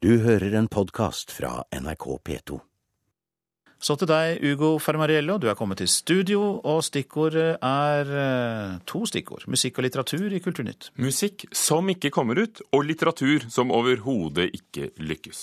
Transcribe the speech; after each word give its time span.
Du 0.00 0.14
hører 0.24 0.54
en 0.56 0.64
podkast 0.64 1.28
fra 1.28 1.58
NRK 1.76 2.04
P2. 2.24 2.54
Så 3.84 3.98
til 4.00 4.08
deg, 4.08 4.38
Ugo 4.48 4.70
Fermariello. 4.80 5.34
Du 5.36 5.44
er 5.50 5.56
kommet 5.58 5.82
til 5.82 5.90
studio, 5.92 6.38
og 6.64 6.78
stikkordet 6.86 7.58
er 7.60 8.12
eh, 8.22 8.78
to 8.88 9.02
stikkord. 9.04 9.44
Musikk 9.52 9.76
og 9.76 9.84
litteratur 9.84 10.32
i 10.32 10.38
Kulturnytt. 10.40 10.86
Musikk 11.04 11.44
som 11.52 11.92
ikke 11.92 12.08
kommer 12.16 12.40
ut, 12.40 12.62
og 12.72 12.86
litteratur 12.88 13.44
som 13.52 13.68
overhodet 13.76 14.46
ikke 14.56 14.88
lykkes. 15.04 15.42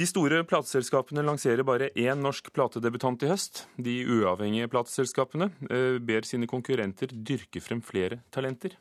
De 0.00 0.06
store 0.08 0.38
plateselskapene 0.48 1.24
lanserer 1.28 1.68
bare 1.68 1.90
én 2.00 2.24
norsk 2.24 2.48
platedebutant 2.56 3.26
i 3.26 3.28
høst. 3.28 3.66
De 3.76 3.98
uavhengige 4.08 4.70
plateselskapene 4.72 5.50
eh, 5.68 5.98
ber 6.00 6.24
sine 6.24 6.48
konkurrenter 6.48 7.12
dyrke 7.12 7.60
frem 7.60 7.84
flere 7.84 8.22
talenter. 8.32 8.78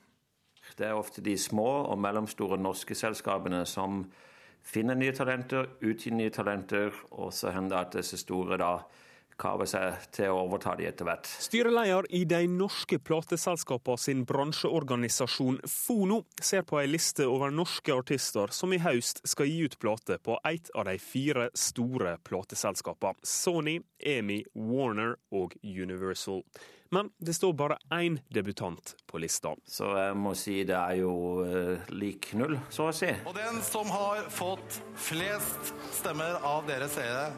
Det 0.79 0.87
er 0.87 0.95
ofte 0.95 1.19
de 1.19 1.35
små 1.35 1.83
og 1.83 1.99
mellomstore 1.99 2.55
norske 2.63 2.95
selskapene 2.95 3.65
som 3.67 4.05
finner 4.65 4.97
nye 4.97 5.13
talenter, 5.15 5.69
utgi 5.85 6.11
nye 6.11 6.33
talenter, 6.33 6.93
og 7.11 7.33
så 7.33 7.53
hender 7.55 7.75
det 7.75 7.81
at 7.81 7.97
disse 8.01 8.19
store 8.21 8.57
da 8.59 8.75
kaver 9.39 9.67
seg 9.67 10.05
til 10.15 10.31
å 10.31 10.43
overta 10.45 10.75
de 10.79 10.87
etter 10.87 11.07
hvert. 11.07 11.27
Styreleder 11.27 12.07
i 12.15 12.23
de 12.29 12.45
norske 12.47 12.99
plateselskapene 13.03 13.99
sin 13.99 14.23
bransjeorganisasjon 14.27 15.59
Fono 15.69 16.21
ser 16.39 16.63
på 16.67 16.79
ei 16.79 16.87
liste 16.87 17.27
over 17.27 17.51
norske 17.51 17.93
artister 17.95 18.53
som 18.55 18.73
i 18.73 18.79
høst 18.83 19.21
skal 19.27 19.49
gi 19.51 19.65
ut 19.67 19.77
plate 19.81 20.19
på 20.23 20.39
ett 20.47 20.71
av 20.75 20.87
de 20.89 20.95
fire 21.01 21.49
store 21.57 22.17
plateselskapene 22.27 23.27
Sony, 23.27 23.81
EMI, 23.99 24.41
Warner 24.55 25.17
og 25.35 25.57
Universal. 25.63 26.41
Men 26.95 27.09
det 27.19 27.33
står 27.35 27.53
bare 27.53 27.75
én 27.91 28.19
debutant 28.31 28.95
på 29.07 29.19
lista. 29.19 29.51
Så 29.67 29.89
jeg 29.97 30.15
må 30.15 30.31
si 30.39 30.61
det 30.63 30.77
er 30.77 31.01
jo 31.01 31.11
uh, 31.43 31.89
lik 31.91 32.29
null, 32.39 32.55
så 32.71 32.87
å 32.87 32.93
si. 32.95 33.09
Og 33.27 33.35
den 33.35 33.59
som 33.67 33.89
har 33.91 34.29
fått 34.31 34.77
flest 34.95 35.73
stemmer 35.97 36.39
av 36.39 36.63
dere 36.69 36.87
seere, 36.91 37.33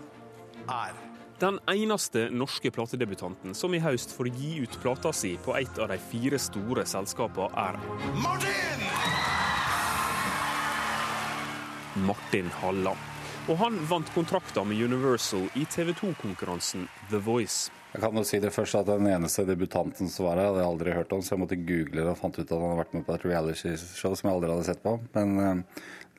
er 0.69 0.93
den 1.41 1.57
eneste 1.69 2.27
norske 2.33 2.69
platedebutanten 2.73 3.53
som 3.57 3.73
i 3.73 3.81
høst 3.81 4.13
får 4.17 4.29
gi 4.37 4.55
ut 4.65 4.77
plata 4.81 5.11
si 5.13 5.35
på 5.41 5.53
et 5.57 5.81
av 5.81 5.89
de 5.89 5.97
fire 6.11 6.37
store 6.41 6.85
selskapene, 6.89 7.49
er 7.53 7.77
Martin! 8.21 8.85
Martin 12.05 12.53
Halla. 12.61 12.93
Og 13.47 13.57
han 13.61 13.77
vant 13.89 14.13
kontrakta 14.13 14.65
med 14.67 14.81
Universal 14.85 15.47
i 15.55 15.65
TV 15.65 15.93
2-konkurransen 15.97 16.85
The 17.09 17.21
Voice. 17.21 17.71
Jeg 17.93 18.03
kan 18.03 18.19
jo 18.19 18.23
si 18.27 18.39
det 18.43 18.53
først 18.53 18.75
at 18.81 18.89
Den 18.89 19.07
eneste 19.09 19.45
debutanten 19.47 20.09
som 20.11 20.27
var 20.27 20.37
her, 20.37 20.49
hadde 20.51 20.63
jeg 20.63 20.71
aldri 20.71 20.95
hørt 20.97 21.13
om, 21.15 21.21
så 21.23 21.33
jeg 21.33 21.43
måtte 21.43 21.59
google 21.59 22.03
det 22.03 22.11
og 22.11 22.19
fant 22.19 22.35
ut 22.37 22.43
at 22.43 22.51
han 22.53 22.65
hadde 22.67 22.81
vært 22.81 22.97
med 22.97 23.05
på 23.07 23.15
et 23.15 23.27
reality-show 23.29 24.17
som 24.17 24.29
jeg 24.29 24.35
aldri 24.35 24.51
hadde 24.53 24.67
sett 24.67 24.83
på. 24.83 24.97
Men 25.15 25.63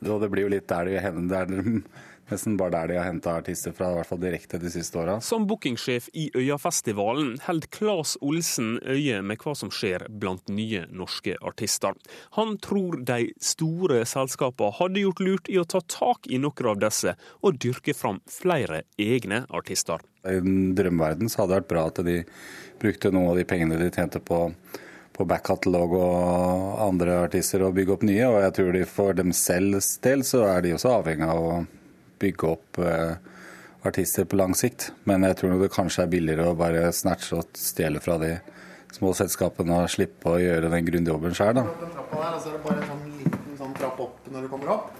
eh, 0.03 0.21
det 0.23 0.31
blir 0.33 0.47
jo 0.47 0.53
litt 0.57 0.69
der 0.71 0.89
de 0.89 1.03
hender 1.03 1.51
nesten 2.29 2.57
bare 2.61 2.75
der 2.75 2.91
de 2.91 2.97
har 2.99 3.07
henta 3.09 3.37
artister 3.41 3.73
fra, 3.73 3.91
i 3.93 3.99
hvert 3.99 4.09
fall 4.11 4.21
direkte 4.21 4.61
de 4.61 4.71
siste 4.73 4.99
åra. 5.01 5.19
Som 5.25 5.47
bookingsjef 5.49 6.09
i 6.13 6.29
Øyafestivalen 6.37 7.37
holder 7.47 7.71
Claes 7.75 8.17
Olsen 8.25 8.77
øye 8.85 9.21
med 9.25 9.41
hva 9.43 9.55
som 9.59 9.73
skjer 9.75 10.07
blant 10.21 10.49
nye 10.53 10.85
norske 10.93 11.39
artister. 11.41 11.97
Han 12.37 12.57
tror 12.65 13.01
de 13.09 13.33
store 13.41 14.05
selskapene 14.09 14.77
hadde 14.79 15.05
gjort 15.05 15.25
lurt 15.25 15.53
i 15.53 15.61
å 15.61 15.67
ta 15.69 15.81
tak 15.89 16.29
i 16.29 16.41
noen 16.43 16.73
av 16.73 16.83
disse, 16.83 17.15
og 17.45 17.59
dyrke 17.63 17.95
fram 17.97 18.21
flere 18.31 18.83
egne 19.01 19.45
artister. 19.55 20.03
I 20.29 20.41
en 20.41 20.75
drømmeverden 20.77 21.31
så 21.31 21.43
hadde 21.43 21.55
det 21.55 21.63
vært 21.63 21.73
bra 21.73 21.87
at 21.89 22.03
de 22.05 22.19
brukte 22.83 23.13
noen 23.15 23.33
av 23.33 23.41
de 23.41 23.47
pengene 23.49 23.79
de 23.81 23.89
tjente 23.95 24.21
på 24.21 24.49
på 25.19 25.27
backkatalog 25.27 25.97
og 25.99 26.83
andre 26.85 27.17
artister 27.25 27.65
og 27.67 27.75
bygge 27.75 27.97
opp 27.97 28.05
nye. 28.07 28.27
Og 28.29 28.39
jeg 28.45 28.55
tror 28.59 28.71
de 28.77 28.85
for 28.87 29.19
dem 29.19 29.35
selv 29.35 29.81
del 30.05 30.23
så 30.27 30.45
er 30.47 30.63
de 30.63 30.77
også 30.77 30.95
avhengig 31.01 31.27
av 31.27 31.49
å 31.49 31.57
bygge 32.23 32.53
opp 32.53 32.79
eh, 32.83 33.17
artister 33.89 34.29
på 34.29 34.39
lang 34.39 34.55
sikt. 34.59 34.93
Men 35.11 35.27
jeg 35.27 35.41
tror 35.41 35.59
det 35.59 35.73
kanskje 35.75 36.07
er 36.07 36.13
billigere 36.15 36.53
å 36.53 36.59
bare 36.59 36.93
snatche 36.95 37.41
og 37.41 37.59
stjele 37.59 38.03
fra 38.05 38.19
de 38.23 38.37
små 38.95 39.13
selskapene 39.17 39.83
og 39.83 39.93
slippe 39.93 40.31
å 40.31 40.41
gjøre 40.41 40.71
den 40.73 40.87
grundige 40.87 41.15
jobben 41.17 41.37
sjøl. 41.37 41.59
Der, 41.59 41.97
altså 42.15 42.53
er 42.53 42.57
det 42.57 42.63
bare 42.65 42.83
en 42.83 42.93
sånn 42.93 43.17
liten 43.19 43.59
sånn 43.59 43.75
trapp 43.79 43.99
opp 44.07 44.31
når 44.33 44.47
du 44.47 44.53
kommer 44.55 44.77
opp. 44.79 44.95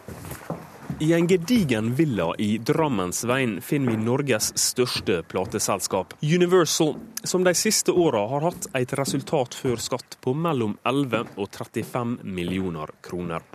I 1.01 1.13
en 1.13 1.29
gedigen 1.29 1.95
villa 1.95 2.35
i 2.39 2.59
Drammensveien 2.59 3.61
finner 3.61 3.93
vi 3.93 4.01
Norges 4.03 4.49
største 4.59 5.21
plateselskap, 5.31 6.15
Universal, 6.23 6.97
som 7.23 7.45
de 7.47 7.53
siste 7.55 7.95
åra 7.95 8.25
har 8.33 8.49
hatt 8.49 8.67
et 8.75 8.95
resultat 8.99 9.55
før 9.55 9.79
skatt 9.79 10.17
på 10.25 10.35
mellom 10.35 10.75
11 10.83 11.23
og 11.39 11.47
35 11.55 12.17
millioner 12.27 12.91
kroner. 13.07 13.47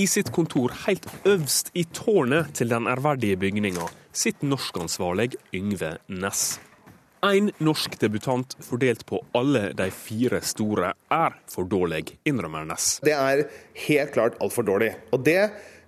I 0.00 0.06
sitt 0.08 0.32
kontor 0.32 0.72
helt 0.86 1.04
øvst 1.28 1.68
i 1.76 1.84
tårnet 1.84 2.56
til 2.56 2.72
den 2.72 2.88
ærverdige 2.88 3.36
bygninga 3.36 3.84
sitter 4.08 4.48
norskansvarlig 4.56 5.34
Yngve 5.52 5.98
Næss. 6.08 6.56
Én 7.20 7.52
norsk 7.60 8.00
debutant 8.00 8.56
fordelt 8.64 9.04
på 9.04 9.26
alle 9.36 9.74
de 9.76 9.92
fire 9.92 10.40
store 10.40 10.94
er 11.12 11.42
for 11.52 11.68
dårlig, 11.68 12.06
innrømmer 12.24 12.64
Næss. 12.64 12.94
Det 13.04 13.12
er 13.12 13.50
helt 13.88 14.16
klart 14.16 14.40
altfor 14.40 14.64
dårlig. 14.64 14.94
Og 15.12 15.26
det 15.26 15.42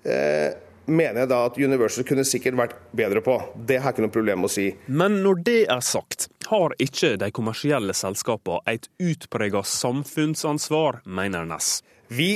eh, 0.04 0.50
mener 0.90 1.22
jeg 1.22 1.30
da 1.30 1.40
at 1.48 1.58
Universal 1.60 2.06
kunne 2.08 2.26
sikkert 2.28 2.58
vært 2.58 2.76
bedre 2.96 3.22
på. 3.24 3.36
Det 3.54 3.78
har 3.80 3.90
jeg 3.90 3.98
ikke 3.98 4.06
noe 4.06 4.14
problem 4.14 4.46
å 4.46 4.52
si. 4.52 4.66
Men 4.90 5.20
når 5.24 5.42
det 5.46 5.58
er 5.72 5.82
sagt, 5.84 6.28
har 6.50 6.74
ikke 6.82 7.14
de 7.20 7.30
kommersielle 7.34 7.94
selskapene 7.96 8.60
et 8.70 8.90
utprega 9.00 9.62
samfunnsansvar, 9.66 11.02
mener 11.06 11.46
Ness. 11.48 11.80
Vi 12.10 12.32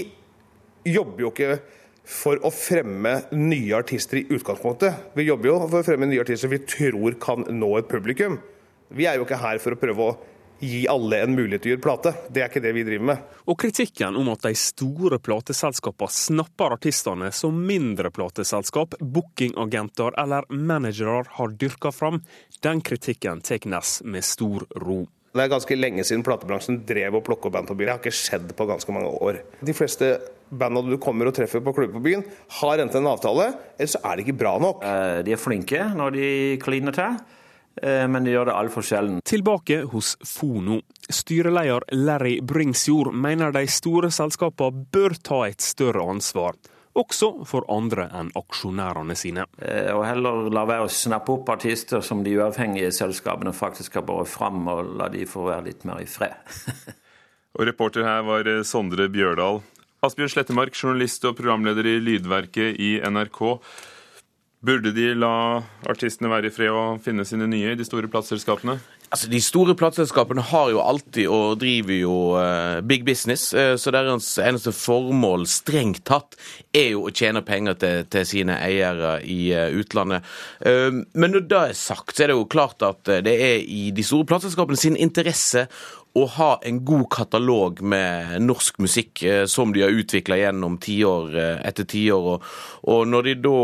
jobber 0.87 1.27
jo 1.27 1.33
ikke 1.33 1.59
for 2.05 2.41
å 2.45 2.51
fremme 2.53 3.15
nye 3.33 3.77
artister 3.79 4.21
i 4.21 4.27
utgangspunktet. 4.29 5.15
Vi 5.17 5.25
jobber 5.25 5.51
jo 5.51 5.57
for 5.65 5.81
å 5.81 5.87
fremme 5.87 6.09
nye 6.11 6.23
artister 6.23 6.53
vi 6.53 6.61
tror 6.69 7.17
kan 7.21 7.47
nå 7.49 7.71
et 7.81 7.89
publikum. 7.91 8.39
Vi 8.95 9.09
er 9.09 9.19
jo 9.19 9.25
ikke 9.27 9.41
her 9.41 9.61
for 9.63 9.75
å 9.75 9.81
prøve 9.81 10.07
å 10.07 10.17
gi 10.61 10.85
alle 10.89 11.23
en 11.25 11.35
mulighet 11.35 11.65
til 11.65 11.73
å 11.73 11.75
gjøre 11.75 11.85
plate. 11.85 12.13
Det 12.31 12.43
er 12.43 12.51
ikke 12.51 12.63
det 12.65 12.75
vi 12.77 12.85
driver 12.87 13.09
med. 13.11 13.33
Og 13.51 13.59
kritikken 13.61 14.17
om 14.21 14.31
at 14.33 14.45
de 14.47 14.55
store 14.59 15.19
plateselskapene 15.23 16.15
snapper 16.15 16.77
artistene 16.77 17.31
som 17.35 17.59
mindre 17.67 18.13
plateselskap, 18.15 18.97
bookingagenter 19.01 20.17
eller 20.21 20.49
managere 20.49 21.25
har 21.39 21.59
dyrka 21.59 21.93
fram, 21.95 22.23
den 22.65 22.81
kritikken 22.85 23.43
tar 23.45 23.69
Ness 23.69 24.01
med 24.05 24.25
stor 24.25 24.67
ro. 24.83 25.05
Det 25.35 25.43
er 25.43 25.51
ganske 25.51 25.75
lenge 25.75 26.05
siden 26.07 26.23
platebransjen 26.23 26.85
drev 26.87 27.17
og 27.19 27.25
plukka 27.27 27.51
band 27.51 27.67
på 27.67 27.75
byen. 27.75 27.89
Det 27.89 27.95
har 27.97 28.03
ikke 28.03 28.15
skjedd 28.15 28.53
på 28.55 28.67
ganske 28.71 28.95
mange 28.95 29.11
år. 29.27 29.41
De 29.67 29.75
fleste 29.75 30.13
bandene 30.55 30.95
du 30.95 31.01
kommer 31.03 31.27
og 31.27 31.35
treffer 31.35 31.63
på 31.65 31.73
klubber 31.75 31.99
på 31.99 32.05
byen, 32.05 32.23
har 32.61 32.83
enten 32.83 33.03
en 33.03 33.11
avtale, 33.11 33.49
eller 33.75 33.91
så 33.91 34.01
er 34.05 34.15
det 34.15 34.27
ikke 34.27 34.39
bra 34.45 34.53
nok. 34.63 34.85
Eh, 34.87 35.23
de 35.27 35.35
er 35.35 35.41
flinke 35.41 35.81
når 35.99 36.15
de 36.15 36.29
kliner 36.63 36.95
til. 36.95 37.19
Eh, 37.83 38.05
men 38.09 38.25
de 38.25 38.35
gjør 38.35 38.51
det 38.51 38.59
altfor 38.59 38.87
sjelden. 38.87 39.23
Tilbake 39.27 39.83
hos 39.93 40.15
Fono. 40.27 40.81
Styreleder 41.09 41.87
Larry 41.93 42.39
Bringsjord 42.43 43.15
mener 43.15 43.55
de 43.55 43.67
store 43.71 44.13
selskapene 44.15 44.87
bør 44.93 45.17
ta 45.23 45.43
et 45.49 45.65
større 45.65 46.07
ansvar. 46.15 46.59
Også 46.95 47.43
for 47.51 47.67
andre 47.75 48.07
enn 48.15 48.29
aksjonærene 48.39 49.17
sine. 49.19 49.49
Eh, 49.59 49.91
og 49.91 50.05
heller 50.07 50.47
la 50.55 50.63
være 50.69 50.87
å 50.87 50.93
snappe 50.93 51.35
opp 51.35 51.51
artister 51.57 52.05
som 52.07 52.23
de 52.23 52.37
uavhengige 52.39 52.93
selskapene 52.95 53.51
faktisk 53.57 53.99
har 53.99 54.07
båret 54.07 54.31
fram, 54.31 54.63
og 54.71 54.95
la 55.01 55.09
de 55.11 55.27
få 55.27 55.49
være 55.49 55.67
litt 55.73 55.83
mer 55.89 56.05
i 56.05 56.07
fred. 56.07 56.39
og 57.59 57.67
reporter 57.67 58.07
her 58.07 58.23
var 58.29 58.47
eh, 58.51 58.63
Sondre 58.63 59.09
Bjørdal. 59.11 59.65
Asbjørn 60.05 60.31
Slettemark, 60.31 60.77
journalist 60.77 61.25
og 61.27 61.35
programleder 61.39 61.89
i 61.89 61.99
Lydverket 61.99 62.79
i 62.79 62.95
NRK. 63.03 63.43
Burde 64.65 64.95
de 64.97 65.11
la 65.13 65.61
artistene 65.91 66.31
være 66.33 66.49
i 66.49 66.53
fred 66.55 66.73
og 66.73 67.01
finne 67.05 67.27
sine 67.29 67.45
nye 67.51 67.75
i 67.75 67.77
de 67.77 67.85
store 67.85 68.09
plateselskapene? 68.09 68.79
Altså, 69.13 69.29
De 69.29 69.41
store 69.45 69.75
plateselskapene 69.77 70.43
har 70.49 70.71
jo 70.73 70.81
alltid 70.81 71.29
og 71.29 71.59
driver 71.61 71.99
jo 71.99 72.15
uh, 72.39 72.81
big 72.81 73.05
business, 73.05 73.53
uh, 73.53 73.77
så 73.77 73.93
deres 73.93 74.31
eneste 74.41 74.73
formål 74.73 75.45
strengt 75.47 76.01
tatt 76.09 76.39
er 76.75 76.95
jo 76.95 77.05
å 77.05 77.13
tjene 77.13 77.45
penger 77.45 77.77
til, 77.83 78.09
til 78.09 78.25
sine 78.27 78.57
eiere 78.65 79.19
i 79.21 79.53
uh, 79.53 79.69
utlandet. 79.77 80.25
men 80.65 81.31
når 81.31 81.45
det 81.51 81.61
er 81.61 81.77
sagt, 81.77 82.17
så 82.17 82.25
er 82.25 82.33
det 82.33 82.39
jo 82.39 82.49
klart 82.49 82.83
at 82.83 83.05
det 83.27 83.35
er 83.35 83.61
i 83.61 83.91
de 83.95 84.03
store 84.03 84.27
plateselskapene 84.27 84.81
sin 84.81 84.97
interesse 84.97 85.67
å 86.15 86.25
ha 86.37 86.49
en 86.63 86.79
god 86.87 87.09
katalog 87.11 87.81
med 87.83 88.37
norsk 88.45 88.79
musikk 88.83 89.23
eh, 89.27 89.45
som 89.51 89.73
de 89.75 89.83
har 89.83 89.95
utvikla 89.95 90.39
gjennom 90.39 90.77
tiår 90.83 91.35
eh, 91.35 91.63
etter 91.67 91.89
tiår. 91.91 92.29
Og, 92.35 92.45
og 92.93 93.09
når 93.11 93.29
de 93.29 93.35
da 93.49 93.55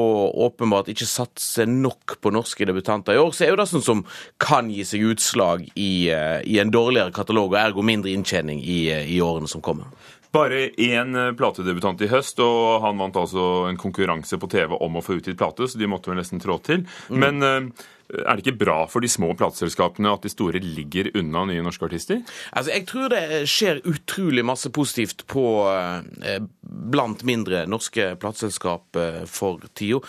åpenbart 0.49 0.91
ikke 0.91 1.07
satser 1.07 1.71
nok 1.71 2.17
på 2.19 2.33
norske 2.35 2.67
debutanter 2.67 3.15
i 3.15 3.23
år, 3.23 3.31
så 3.37 3.47
er 3.47 3.53
jo 3.53 3.61
det 3.61 3.69
sånn 3.71 3.87
som 3.87 4.03
kan 4.43 4.71
gi 4.75 4.83
seg 4.89 5.07
utslag 5.13 5.69
i, 5.77 6.11
eh, 6.11 6.41
i 6.43 6.59
en 6.63 6.75
dårligere 6.75 7.15
katalog, 7.15 7.55
og 7.55 7.61
ergo 7.63 7.87
mindre 7.87 8.11
inntjening 8.11 8.65
i, 8.67 8.81
i 8.91 9.23
årene 9.23 9.51
som 9.51 9.63
kommer. 9.63 9.95
Bare 10.31 10.69
én 10.79 11.17
platedebutant 11.39 12.03
i 12.05 12.11
høst, 12.11 12.39
og 12.45 12.85
han 12.85 13.01
vant 13.03 13.17
altså 13.19 13.47
en 13.71 13.79
konkurranse 13.81 14.39
på 14.39 14.51
TV 14.51 14.77
om 14.79 14.99
å 14.99 15.03
få 15.03 15.19
utgitt 15.19 15.41
plate, 15.41 15.67
så 15.67 15.81
de 15.81 15.89
måtte 15.91 16.13
vel 16.13 16.21
nesten 16.21 16.43
trå 16.43 16.61
til. 16.63 16.85
Mm. 17.11 17.25
Men 17.25 17.73
er 18.11 18.37
det 18.37 18.45
ikke 18.45 18.61
bra 18.65 18.79
for 18.91 19.05
de 19.05 19.11
små 19.11 19.33
plateselskapene 19.39 20.11
at 20.11 20.25
de 20.25 20.33
store 20.33 20.61
ligger 20.63 21.11
unna 21.19 21.45
nye 21.49 21.63
norske 21.65 21.87
artister? 21.87 22.23
Altså, 22.51 22.73
Jeg 22.75 22.87
tror 22.91 23.11
det 23.13 23.23
skjer 23.51 23.83
utrolig 23.87 24.45
masse 24.45 24.71
positivt 24.71 25.27
på, 25.31 25.45
eh, 25.71 26.41
blant 26.81 27.25
mindre 27.29 27.65
norske 27.71 28.15
plateselskap 28.21 28.99
for 29.29 29.65
tida. 29.77 30.01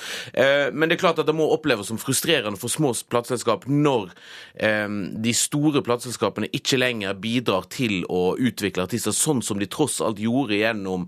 Men 0.73 0.87
det 0.87 0.95
er 0.97 1.01
klart 1.01 1.19
at 1.21 1.27
det 1.27 1.35
må 1.35 1.47
oppleves 1.53 1.89
som 1.91 1.99
frustrerende 2.01 2.59
for 2.59 2.71
små 2.71 2.93
plateselskap 3.11 3.67
når 3.69 4.11
de 5.23 5.33
store 5.35 5.83
plateselskapene 5.85 6.49
ikke 6.55 6.79
lenger 6.79 7.17
bidrar 7.21 7.67
til 7.71 8.01
å 8.11 8.35
utvikle 8.39 8.85
artister 8.85 9.15
sånn 9.15 9.43
som 9.45 9.59
de 9.61 9.69
tross 9.71 9.99
alt 10.03 10.21
gjorde 10.21 10.59
gjennom 10.59 11.07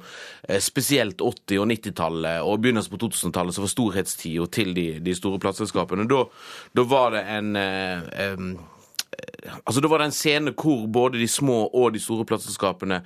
spesielt 0.63 1.21
80- 1.21 1.62
og 1.63 1.69
90-tallet 1.71 2.44
og 2.44 2.59
begynnelsen 2.63 2.94
på 2.94 3.01
2000-tallet, 3.06 3.56
som 3.56 3.66
var 3.66 3.71
storhetstida 3.71 4.48
til 4.54 4.74
de, 4.75 4.88
de 5.04 5.16
store 5.16 5.39
plateselskapene. 5.44 6.07
Da, 6.09 6.24
da, 6.75 6.86
var 6.89 7.16
det 7.16 7.24
en 7.38 7.56
eh, 7.59 8.38
Altså, 9.65 9.81
Da 9.81 9.89
var 9.92 10.01
det 10.01 10.10
en 10.10 10.15
scene 10.15 10.54
hvor 10.56 10.86
både 10.88 11.19
de 11.19 11.27
små 11.27 11.65
og 11.68 11.94
de 11.94 12.01
store 12.01 12.25
plateselskapene 12.27 13.01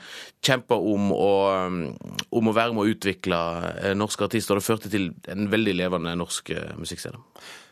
kjempa 0.46 0.78
om, 0.78 1.12
om, 1.12 2.50
å 2.52 2.56
være 2.56 2.76
med 2.76 2.84
å 2.84 2.92
utvikle 2.94 3.40
eh, 3.74 3.96
norske 3.98 4.28
artister. 4.28 4.58
Det 4.58 4.66
førte 4.66 4.92
til 4.94 5.12
en 5.32 5.50
veldig 5.52 5.76
levende 5.78 6.16
norsk 6.20 6.54
eh, 6.56 6.76
musikkscene. 6.80 7.22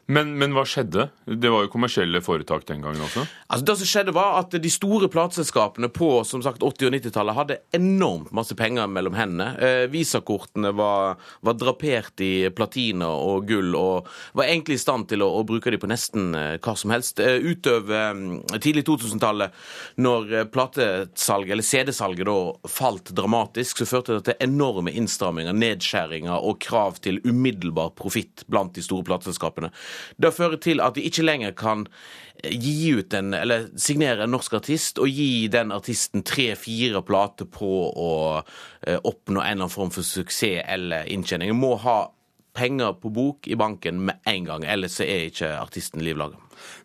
Men, 0.06 0.36
men, 0.38 0.54
hva 0.54 0.62
skjedde? 0.70 1.08
Det 1.26 1.50
var 1.50 1.64
jo 1.66 1.72
kommersielle 1.74 2.20
foretak 2.22 2.68
den 2.70 2.84
gangen 2.84 3.02
også? 3.08 3.24
Altså 3.50 3.66
Det 3.66 3.76
som 3.80 3.90
skjedde 3.90 4.14
var 4.14 4.36
at 4.38 4.54
De 4.62 4.70
store 4.70 5.10
plateselskapene 5.10 5.90
på 5.90 6.10
som 6.30 6.44
sagt 6.46 6.62
80- 6.62 6.90
og 6.92 6.94
90-tallet 6.94 7.38
hadde 7.40 7.58
enormt 7.74 8.30
masse 8.36 8.54
penger 8.58 8.86
mellom 8.92 9.18
hendene. 9.18 9.48
Eh, 9.58 9.86
Visakortene 9.90 10.70
var, 10.78 11.18
var, 11.42 11.58
drapert 11.58 12.22
i 12.22 12.52
platiner 12.54 13.10
og 13.10 13.48
gull 13.50 13.74
og 13.80 14.10
var 14.38 14.52
egentlig 14.52 14.78
i 14.78 14.84
stand 14.84 15.08
til 15.10 15.26
å, 15.26 15.32
å 15.40 15.46
bruke 15.48 15.74
dem 15.74 15.82
på 15.82 15.90
nesten 15.90 16.38
eh, 16.38 16.52
hva 16.62 16.76
som 16.78 16.94
helst. 16.94 17.24
Eh, 17.24 17.42
utover 17.42 18.14
eh, 18.14 18.62
tidlig 18.62 18.86
2000-tallet, 18.86 19.58
når 20.06 20.36
eh, 20.36 20.48
platesalget, 20.54 21.56
eller 21.56 21.66
CD-salget, 21.66 22.30
da 22.30 22.70
falt 22.70 23.10
dramatisk, 23.18 23.82
så 23.82 23.90
førte 23.90 24.20
det 24.20 24.30
til 24.30 24.48
enorme 24.52 24.94
innstramminger, 24.94 25.58
nedskjæringer 25.66 26.46
og 26.46 26.62
krav 26.62 27.02
til 27.02 27.18
umiddelbar 27.26 27.96
profitt 27.98 28.46
blant 28.52 28.78
de 28.78 28.86
store 28.86 29.08
plateselskapene. 29.10 29.74
Det 30.18 30.34
fører 30.36 30.62
til 30.62 30.84
at 30.84 30.98
vi 30.98 31.06
ikke 31.10 31.26
lenger 31.26 31.56
kan 31.58 31.86
eh, 32.44 32.54
gi 32.54 32.94
ut 33.00 33.14
en, 33.18 33.34
eller 33.38 33.70
signere 33.80 34.26
en 34.26 34.36
norsk 34.36 34.58
artist 34.60 35.02
og 35.02 35.10
gi 35.12 35.48
den 35.52 35.74
artisten 35.76 36.26
tre-fire 36.26 37.04
plater 37.06 37.50
på 37.50 37.72
å 37.90 38.14
eh, 38.40 39.00
oppnå 39.02 39.40
en 39.40 39.46
eller 39.46 39.66
annen 39.66 39.74
form 39.74 39.94
for 39.96 40.08
suksess 40.08 40.64
eller 40.66 41.10
inntjening. 41.12 41.54
Vi 41.54 41.60
må 41.66 41.76
ha 41.86 42.00
penger 42.56 42.96
på 43.02 43.12
bok 43.12 43.48
i 43.52 43.58
banken 43.60 44.06
med 44.08 44.24
en 44.32 44.48
gang, 44.48 44.64
ellers 44.64 45.02
er 45.04 45.28
ikke 45.28 45.58
artisten 45.60 46.04
liv 46.06 46.18
laga. 46.20 46.40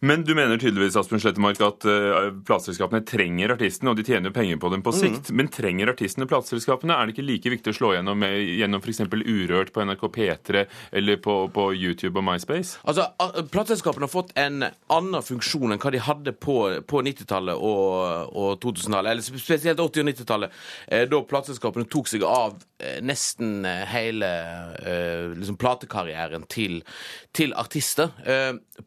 Men 0.04 0.24
du 0.26 0.34
mener 0.36 0.60
tydeligvis 0.60 0.98
Asbjørn 1.00 1.24
Slettemark, 1.24 1.60
at 1.64 1.86
uh, 1.88 2.30
plateselskapene 2.46 3.04
trenger 3.06 3.54
artistene, 3.56 3.92
og 3.92 4.00
de 4.00 4.06
tjener 4.06 4.34
penger 4.34 4.60
på 4.60 4.72
dem 4.72 4.84
på 4.86 4.94
sikt. 4.96 5.30
Mm. 5.30 5.40
Men 5.40 5.52
trenger 5.52 5.92
artistene 5.94 6.28
plateselskapene? 6.30 6.96
Er 6.96 7.08
det 7.08 7.16
ikke 7.16 7.28
like 7.28 7.54
viktig 7.56 7.74
å 7.74 7.78
slå 7.80 7.94
gjennom 7.96 8.24
gjennom 8.24 8.82
f.eks. 8.82 9.00
Urørt 9.10 9.72
på 9.72 9.84
NRK 9.84 10.04
P3 10.14 10.64
eller 10.92 11.20
på, 11.22 11.36
på 11.54 11.66
YouTube 11.74 12.18
og 12.18 12.26
MySpace? 12.26 12.80
Altså, 12.88 13.06
Plateselskapene 13.52 14.06
har 14.06 14.12
fått 14.12 14.32
en 14.40 14.64
annen 14.64 15.24
funksjon 15.24 15.74
enn 15.74 15.82
hva 15.82 15.92
de 15.94 16.02
hadde 16.04 16.34
på, 16.36 16.56
på 16.88 17.02
90-tallet 17.06 17.58
og, 17.58 18.34
og 18.34 18.50
2000-tallet, 18.62 19.12
eller 19.14 19.26
spesielt 19.26 19.80
80- 19.80 20.04
og 20.04 20.10
90-tallet, 20.10 20.58
eh, 20.88 21.06
da 21.10 21.22
plateselskapene 21.32 21.88
tok 21.90 22.10
seg 22.10 22.24
av 22.26 22.58
eh, 22.80 22.98
nesten 23.04 23.64
hele 23.90 24.30
liksom, 25.36 25.58
platekarrieren 25.60 26.46
til, 26.50 26.80
til 27.36 27.54
artister. 27.58 28.12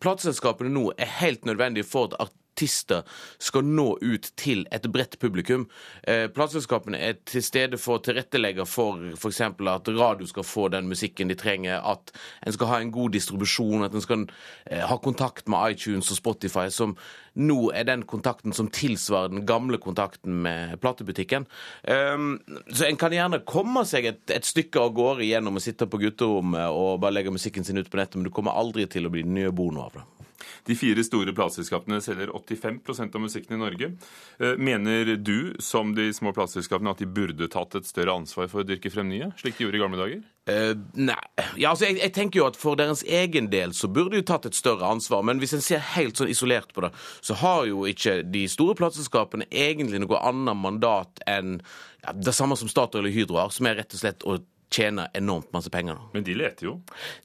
Plateselskapene 0.02 0.73
nå 0.74 0.90
er 0.98 1.20
helt 1.22 1.46
nødvendig 1.50 1.86
for 1.88 2.14
at 2.20 2.34
artister 2.54 3.04
skal 3.42 3.66
nå 3.66 3.98
ut 4.02 4.30
til 4.38 4.66
et 4.72 4.86
bredt 4.92 5.18
publikum. 5.20 5.66
Eh, 6.08 6.28
plateselskapene 6.30 7.00
er 7.00 7.18
til 7.26 7.44
stede 7.44 7.80
for 7.82 7.98
å 7.98 8.04
tilrettelegge 8.04 8.66
for 8.70 9.02
f.eks. 9.18 9.42
at 9.42 9.90
radio 9.98 10.28
skal 10.28 10.46
få 10.46 10.70
den 10.70 10.88
musikken 10.88 11.32
de 11.32 11.36
trenger, 11.36 11.82
at 11.82 12.14
en 12.46 12.54
skal 12.54 12.70
ha 12.70 12.80
en 12.82 12.94
god 12.94 13.16
distribusjon, 13.18 13.84
at 13.84 13.94
en 13.94 14.06
skal 14.06 14.28
eh, 14.70 14.86
ha 14.86 14.98
kontakt 15.02 15.50
med 15.50 15.74
iTunes 15.74 16.12
og 16.12 16.20
Spotify, 16.20 16.70
som 16.70 16.96
nå 17.34 17.72
er 17.74 17.88
den 17.90 18.06
kontakten 18.06 18.54
som 18.54 18.70
tilsvarer 18.70 19.34
den 19.34 19.48
gamle 19.50 19.80
kontakten 19.82 20.44
med 20.46 20.78
platebutikken. 20.84 21.48
Um, 21.82 22.36
så 22.70 22.86
en 22.86 23.00
kan 23.02 23.16
gjerne 23.16 23.42
komme 23.50 23.82
seg 23.90 24.06
et, 24.06 24.22
et 24.30 24.46
stykke 24.46 24.78
av 24.78 24.94
gårde 24.94 25.26
gjennom 25.26 25.58
å 25.58 25.64
sitte 25.64 25.90
på 25.90 25.98
gutterommet 26.04 26.70
og 26.70 27.02
bare 27.02 27.18
legge 27.18 27.34
musikken 27.34 27.66
sin 27.66 27.82
ut 27.82 27.90
på 27.90 27.98
nettet, 27.98 28.20
men 28.20 28.30
du 28.30 28.36
kommer 28.36 28.54
aldri 28.54 28.86
til 28.86 29.10
å 29.10 29.14
bli 29.14 29.26
den 29.26 29.34
nye 29.40 29.56
bono 29.56 29.88
av 29.88 29.98
det. 29.98 30.06
De 30.68 30.78
fire 30.78 31.04
store 31.06 31.34
plateselskapene 31.36 32.00
selger 32.04 32.34
85% 32.34 33.16
av 33.16 33.24
musikken 33.24 33.58
i 33.58 33.62
Norge. 33.62 33.92
Eh, 34.40 34.56
mener 34.58 35.16
du, 35.18 35.54
som 35.64 35.96
de 35.96 36.10
små 36.14 36.34
plateselskapene, 36.36 36.94
at 36.94 37.04
de 37.04 37.10
burde 37.10 37.50
tatt 37.52 37.76
et 37.80 37.90
større 37.90 38.16
ansvar 38.16 38.50
for 38.52 38.64
å 38.64 38.68
dyrke 38.68 38.92
frem 38.94 39.12
nye, 39.12 39.32
slik 39.40 39.58
de 39.58 39.68
gjorde 39.68 39.80
i 39.80 39.84
gamle 39.84 40.02
dager? 40.02 40.24
Uh, 40.44 40.74
nei. 41.00 41.16
Ja, 41.56 41.70
altså, 41.70 41.86
jeg, 41.88 42.02
jeg, 42.02 42.12
tenker 42.18 42.42
jo 42.42 42.48
at 42.50 42.58
For 42.60 42.76
deres 42.76 43.00
egen 43.08 43.46
del 43.48 43.72
så 43.72 43.88
burde 43.88 44.18
de 44.18 44.26
tatt 44.28 44.44
et 44.50 44.58
større 44.58 44.90
ansvar. 44.92 45.24
Men 45.24 45.40
hvis 45.40 45.56
en 45.56 45.64
ser 45.64 45.80
helt 45.94 46.20
sånn 46.20 46.32
isolert 46.34 46.74
på 46.76 46.84
det, 46.84 46.92
så 47.24 47.38
har 47.40 47.64
jo 47.70 47.86
ikke 47.88 48.20
de 48.28 48.44
store 48.52 48.76
plateselskapene 48.76 49.48
egentlig 49.48 50.04
noe 50.04 50.20
annet 50.20 50.60
mandat 50.60 51.24
enn 51.32 51.62
ja, 52.04 52.12
det 52.12 52.36
samme 52.36 52.58
som 52.60 52.68
Statoil 52.68 53.08
og 53.08 53.16
Hydro 53.16 53.40
har, 53.40 53.54
som 53.56 53.70
er 53.70 53.80
rett 53.80 53.96
og 53.96 54.04
slett 54.04 54.28
å 54.28 54.42
tjener 54.74 55.12
enormt 55.14 55.52
masse 55.54 55.70
penger. 55.74 56.00
Men 56.14 56.26
de 56.26 56.36
leter 56.38 56.68
jo. 56.68 56.76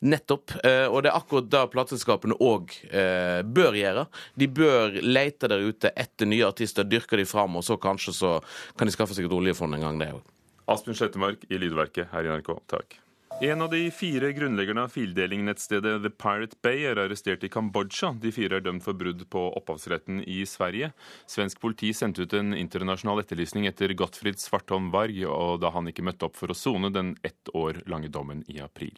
Nettopp. 0.05 0.53
Eh, 0.61 0.87
og 0.87 1.03
det 1.05 1.13
er 1.13 1.19
akkurat 1.19 1.49
det 1.51 1.65
plateselskapene 1.73 2.37
òg 2.45 2.75
eh, 2.91 3.41
bør 3.43 3.79
gjøre. 3.79 4.07
De 4.39 4.51
bør 4.61 5.01
lete 5.03 5.51
der 5.51 5.65
ute 5.65 5.93
etter 5.97 6.29
nye 6.29 6.47
artister, 6.49 6.87
dyrke 6.87 7.21
de 7.21 7.27
fram, 7.29 7.57
og 7.59 7.67
så 7.67 7.79
kanskje 7.81 8.17
så 8.17 8.37
kan 8.77 8.89
de 8.89 8.95
skaffe 8.95 9.17
seg 9.17 9.29
et 9.29 9.37
oljefond 9.39 9.79
en 9.79 9.89
gang, 9.89 10.01
det 10.03 10.13
òg. 10.19 10.35
Asbjørn 10.69 10.99
Slettemark 11.01 11.47
i 11.49 11.61
Lydverket 11.61 12.11
her 12.13 12.27
i 12.27 12.35
NRK, 12.35 12.53
takk. 12.69 12.99
En 13.42 13.62
av 13.62 13.70
de 13.70 13.92
fire 13.92 14.30
grunnleggerne 14.32 14.86
av 14.86 14.92
fildelingnettstedet 14.94 16.04
The 16.04 16.10
Pirate 16.10 16.56
Bay 16.64 16.86
er 16.88 17.00
arrestert 17.02 17.42
i 17.44 17.50
Kambodsja. 17.52 18.14
De 18.22 18.32
fire 18.32 18.60
er 18.60 18.64
dømt 18.64 18.86
for 18.86 18.96
brudd 18.96 19.26
på 19.34 19.42
opphavsretten 19.58 20.22
i 20.30 20.46
Sverige. 20.48 20.94
Svensk 21.28 21.60
politi 21.60 21.90
sendte 21.98 22.24
ut 22.24 22.36
en 22.38 22.54
internasjonal 22.56 23.24
etterlysning 23.24 23.66
etter 23.68 23.92
Gottfried 24.00 24.40
Svartholm 24.40 24.92
Varg, 24.94 25.18
og 25.28 25.60
da 25.60 25.74
han 25.76 25.90
ikke 25.92 26.06
møtte 26.06 26.30
opp 26.30 26.40
for 26.40 26.54
å 26.54 26.58
sone 26.58 26.94
den 26.94 27.18
ett 27.26 27.52
år 27.58 27.82
lange 27.92 28.14
dommen 28.14 28.46
i 28.48 28.62
april. 28.64 28.96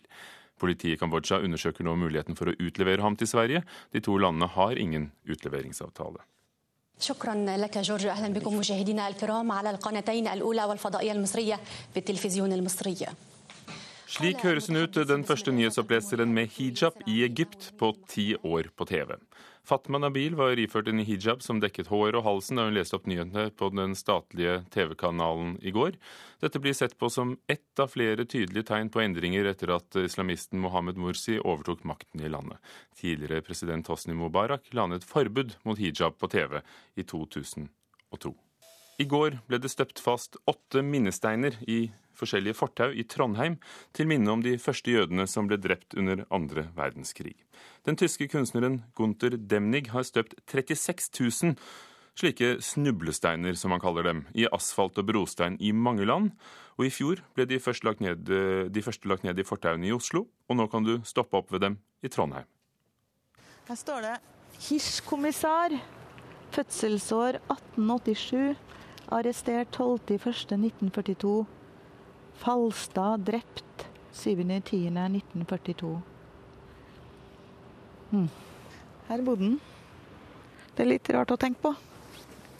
Politiet 0.61 0.93
i 0.93 1.01
Kambodsja 1.01 1.41
undersøker 1.41 1.87
nå 1.87 1.95
muligheten 1.99 2.37
for 2.37 2.51
å 2.51 2.57
utlevere 2.59 3.01
ham 3.01 3.17
til 3.17 3.31
Sverige. 3.31 3.63
De 3.95 4.03
to 4.03 4.19
landene 4.19 4.51
har 4.59 4.77
ingen 4.77 5.11
utleveringsavtale. 5.25 6.21
شكرا 6.99 7.57
لك 7.57 7.77
جورج 7.77 8.05
اهلا 8.05 8.33
بكم 8.33 8.57
مشاهدينا 8.57 9.07
الكرام 9.07 9.51
على 9.51 9.69
القناتين 9.69 10.27
الاولى 10.27 10.63
والفضائيه 10.63 11.11
المصريه 11.11 11.59
بالتلفزيون 11.95 12.53
المصري 12.53 12.95
slik 14.10 14.40
høres 14.42 14.66
hun 14.66 14.80
ut, 14.80 14.96
den 15.06 15.22
første 15.22 15.52
nyhetsoppleseren 15.54 16.32
med 16.34 16.50
hijab 16.56 16.96
i 17.06 17.20
Egypt 17.22 17.68
på 17.78 17.92
ti 18.10 18.32
år 18.42 18.66
på 18.74 18.86
TV. 18.88 19.12
Fatma 19.62 20.00
Nabil 20.02 20.34
var 20.34 20.58
iført 20.58 20.90
en 20.90 20.98
hijab 21.06 21.44
som 21.46 21.60
dekket 21.62 21.92
hår 21.92 22.18
og 22.18 22.24
halsen 22.26 22.58
da 22.58 22.64
hun 22.66 22.74
leste 22.74 22.98
opp 22.98 23.06
nyhetene 23.06 23.52
på 23.54 23.68
den 23.70 23.94
statlige 23.94 24.64
TV-kanalen 24.74 25.54
i 25.62 25.70
går. 25.76 25.94
Dette 26.42 26.58
blir 26.58 26.74
sett 26.74 26.98
på 26.98 27.06
som 27.06 27.36
ett 27.46 27.84
av 27.84 27.94
flere 27.94 28.26
tydelige 28.26 28.66
tegn 28.72 28.90
på 28.90 29.04
endringer 29.04 29.46
etter 29.52 29.76
at 29.76 30.02
islamisten 30.02 30.58
Mohammed 30.58 30.98
Mursi 30.98 31.38
overtok 31.38 31.86
makten 31.86 32.26
i 32.26 32.34
landet. 32.34 32.58
Tidligere 32.98 33.46
president 33.46 33.94
Hosni 33.94 34.18
Mubarak 34.18 34.74
la 34.74 34.90
ned 34.90 35.06
forbud 35.06 35.54
mot 35.62 35.78
hijab 35.78 36.18
på 36.18 36.34
TV 36.34 36.64
i 36.98 37.06
2002. 37.06 38.34
I 39.00 39.06
går 39.08 39.38
ble 39.48 39.56
det 39.62 39.70
støpt 39.72 40.00
fast 40.04 40.36
åtte 40.50 40.82
minnesteiner 40.84 41.54
i 41.64 41.86
forskjellige 42.20 42.58
fortau 42.58 42.90
i 42.92 43.06
Trondheim 43.08 43.56
til 43.96 44.10
minne 44.10 44.28
om 44.28 44.42
de 44.44 44.58
første 44.60 44.92
jødene 44.92 45.24
som 45.30 45.48
ble 45.48 45.56
drept 45.56 45.96
under 45.96 46.26
andre 46.28 46.66
verdenskrig. 46.76 47.32
Den 47.88 47.96
tyske 47.96 48.28
kunstneren 48.28 48.82
Gunther 48.98 49.38
Demnig 49.38 49.86
har 49.94 50.04
støpt 50.04 50.36
36 50.52 51.08
000 51.16 51.56
slike 52.20 52.58
snublesteiner, 52.60 53.56
som 53.56 53.72
han 53.72 53.80
kaller 53.80 54.04
dem, 54.04 54.24
i 54.36 54.44
asfalt 54.52 54.98
og 55.00 55.08
brostein 55.08 55.56
i 55.64 55.72
mange 55.72 56.04
land. 56.04 56.34
Og 56.76 56.90
i 56.90 56.92
fjor 56.92 57.22
ble 57.36 57.46
de, 57.48 57.56
lagt 57.86 58.04
ned, 58.04 58.28
de 58.68 58.82
første 58.84 59.08
lagt 59.08 59.24
ned 59.24 59.38
i 59.38 59.46
fortauene 59.46 59.88
i 59.88 59.94
Oslo, 59.96 60.26
og 60.48 60.60
nå 60.60 60.66
kan 60.68 60.84
du 60.84 60.98
stoppe 61.08 61.40
opp 61.40 61.52
ved 61.52 61.64
dem 61.64 61.78
i 62.04 62.12
Trondheim. 62.12 62.44
Her 63.68 63.76
står 63.76 64.00
det 64.00 64.16
'Hirsch-kommissar'. 64.60 65.80
Fødselsår 66.50 67.38
1887. 67.48 68.69
Arrestert 69.10 69.76
12.1.1942. 69.76 71.44
Falstad 72.40 73.26
drept 73.26 73.86
7.10.1942. 74.14 75.98
Hmm. 78.10 78.28
Her 79.08 79.22
bodde 79.26 79.44
han. 79.44 79.60
Det 80.74 80.84
er 80.84 80.92
litt 80.94 81.10
rart 81.10 81.34
å 81.34 81.38
tenke 81.40 81.60
på. 81.66 81.74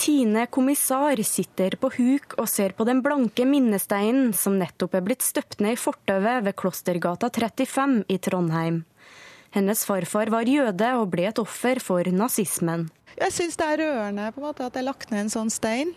Tine 0.01 0.47
kommissar 0.49 1.21
sitter 1.29 1.77
på 1.79 1.91
huk 1.93 2.35
og 2.41 2.49
ser 2.49 2.73
på 2.73 2.87
den 2.89 3.03
blanke 3.05 3.45
minnesteinen 3.45 4.33
som 4.35 4.57
nettopp 4.59 4.97
er 4.97 5.05
blitt 5.05 5.23
støpt 5.23 5.61
ned 5.61 5.77
i 5.77 5.81
fortauet 5.81 6.47
ved 6.47 6.57
Klostergata 6.57 7.29
35 7.29 7.99
i 8.09 8.17
Trondheim. 8.19 8.83
Hennes 9.53 9.83
farfar 9.85 10.31
var 10.33 10.49
jøde 10.49 10.89
og 10.97 11.11
ble 11.13 11.27
et 11.29 11.41
offer 11.43 11.83
for 11.85 12.07
nazismen. 12.15 12.89
Jeg 13.19 13.35
syns 13.35 13.59
det 13.61 13.67
er 13.67 13.83
rørende 13.83 14.31
på 14.33 14.41
en 14.41 14.47
måte 14.47 14.65
at 14.65 14.75
det 14.75 14.81
er 14.81 14.89
lagt 14.89 15.13
ned 15.13 15.27
en 15.27 15.35
sånn 15.35 15.53
stein. 15.53 15.93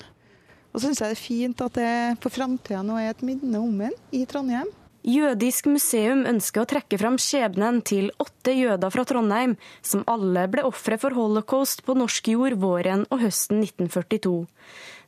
Og 0.74 0.82
så 0.82 0.90
syns 0.90 1.04
jeg 1.04 1.12
det 1.12 1.18
er 1.18 1.22
fint 1.22 1.60
at 1.62 1.76
det 1.78 1.90
for 2.24 2.34
framtida 2.34 2.82
nå 2.86 2.98
er 2.98 3.12
et 3.12 3.22
minne 3.26 3.60
om 3.62 3.76
den 3.78 3.94
i 4.10 4.24
Trondheim. 4.30 4.72
Jødisk 5.04 5.68
museum 5.68 6.22
ønsker 6.26 6.64
å 6.64 6.70
trekke 6.72 6.98
fram 6.98 7.18
skjebnen 7.20 7.82
til 7.86 8.08
åtte 8.24 8.54
jøder 8.56 8.90
fra 8.94 9.04
Trondheim, 9.06 9.58
som 9.84 10.06
alle 10.08 10.46
ble 10.50 10.64
ofre 10.64 10.96
for 10.98 11.14
holocaust 11.14 11.84
på 11.86 11.94
norsk 12.00 12.30
jord 12.32 12.56
våren 12.62 13.04
og 13.12 13.20
høsten 13.22 13.60
1942. 13.60 14.46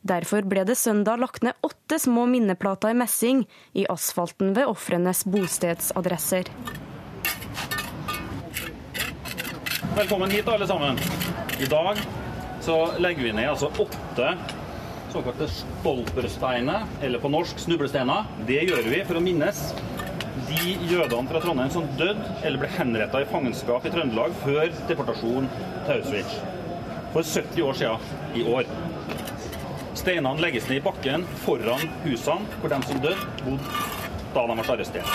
Derfor 0.06 0.46
ble 0.46 0.66
det 0.68 0.76
søndag 0.78 1.18
lagt 1.18 1.42
ned 1.42 1.56
åtte 1.66 1.98
små 1.98 2.28
minneplater 2.30 2.92
i 2.92 2.98
messing 3.00 3.40
i 3.74 3.88
asfalten 3.90 4.52
ved 4.54 4.68
ofrenes 4.70 5.24
bostedsadresser. 5.26 6.52
Velkommen 9.96 10.30
hit, 10.30 10.46
alle 10.46 10.68
sammen. 10.68 11.00
I 11.58 11.72
dag 11.72 12.04
så 12.62 12.78
legger 13.00 13.30
vi 13.30 13.34
ned 13.34 13.48
altså 13.56 13.72
åtte 13.80 14.36
såkalte 15.16 15.48
stolpersteiner, 15.48 16.84
eller 17.02 17.18
på 17.18 17.30
norsk 17.32 17.58
snublesteiner. 17.58 18.26
Det 18.48 18.60
gjør 18.68 18.90
vi 18.90 19.04
for 19.08 19.16
å 19.16 19.22
minnes 19.24 19.62
de 20.46 20.74
jødene 20.90 21.30
fra 21.30 21.40
Trondheim 21.40 21.72
som 21.72 21.86
døde 21.96 22.34
eller 22.44 22.60
ble 22.60 22.68
henrettet 22.76 23.24
i 23.24 23.30
fangenskap 23.30 23.86
i 23.86 23.92
Trøndelag 23.94 24.34
før 24.42 24.68
deportasjon 24.90 25.48
til 25.86 25.94
Auschwitz. 25.94 26.36
For 27.14 27.24
70 27.24 27.64
år 27.64 27.78
siden 27.80 28.36
i 28.36 28.44
år. 28.52 28.68
Steinene 29.96 30.42
legges 30.44 30.68
ned 30.68 30.82
i 30.82 30.84
bakken 30.84 31.24
foran 31.46 31.88
husene 32.04 32.60
hvor 32.60 32.74
de 32.74 32.80
som 32.90 33.00
døde, 33.00 33.30
bodde 33.46 33.64
da 34.36 34.44
de 34.44 34.58
ble 34.60 34.68
arrestert. 34.76 35.10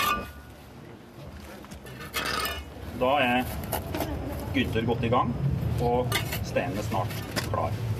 Da 2.98 3.14
er 3.22 3.38
Gynter 4.52 4.84
godt 4.84 5.06
i 5.06 5.14
gang, 5.14 5.30
og 5.80 6.20
steinen 6.44 6.76
er 6.76 6.90
snart 6.90 7.24
klar. 7.46 7.91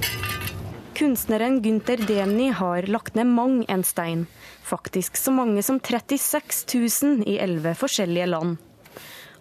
Kunstneren 0.95 1.63
Gunther 1.63 1.97
Demny 1.97 2.51
har 2.51 2.83
lagt 2.83 3.15
ned 3.15 3.27
mang 3.27 3.65
en 3.69 3.83
stein. 3.85 4.27
Faktisk 4.63 5.17
så 5.17 5.33
mange 5.33 5.63
som 5.63 5.81
36 5.81 6.67
000 7.03 7.25
i 7.27 7.39
elleve 7.41 7.73
forskjellige 7.75 8.27
land. 8.27 8.57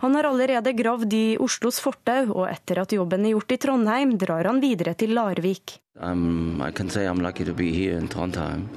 Han 0.02 0.16
har 0.16 0.30
allerede 0.30 0.74
gravd 0.74 1.14
i 1.14 1.38
Oslos 1.38 1.78
fortau, 1.84 2.32
og 2.32 2.48
etter 2.50 2.80
at 2.82 2.96
jobben 2.96 3.28
er 3.28 3.36
gjort 3.36 3.54
i 3.54 3.58
Trondheim, 3.62 4.16
drar 4.18 4.48
han 4.50 4.62
videre 4.64 4.96
til 4.98 5.14
Larvik. 5.14 5.76
Um, 6.00 6.62
I 6.62 6.72
can 6.72 6.90
say 6.90 7.06
I'm 7.06 7.22
lucky 7.22 7.46
to 7.46 7.54
be 7.54 7.70
here 7.72 7.98
in 7.98 8.08
Trondheim 8.08 8.70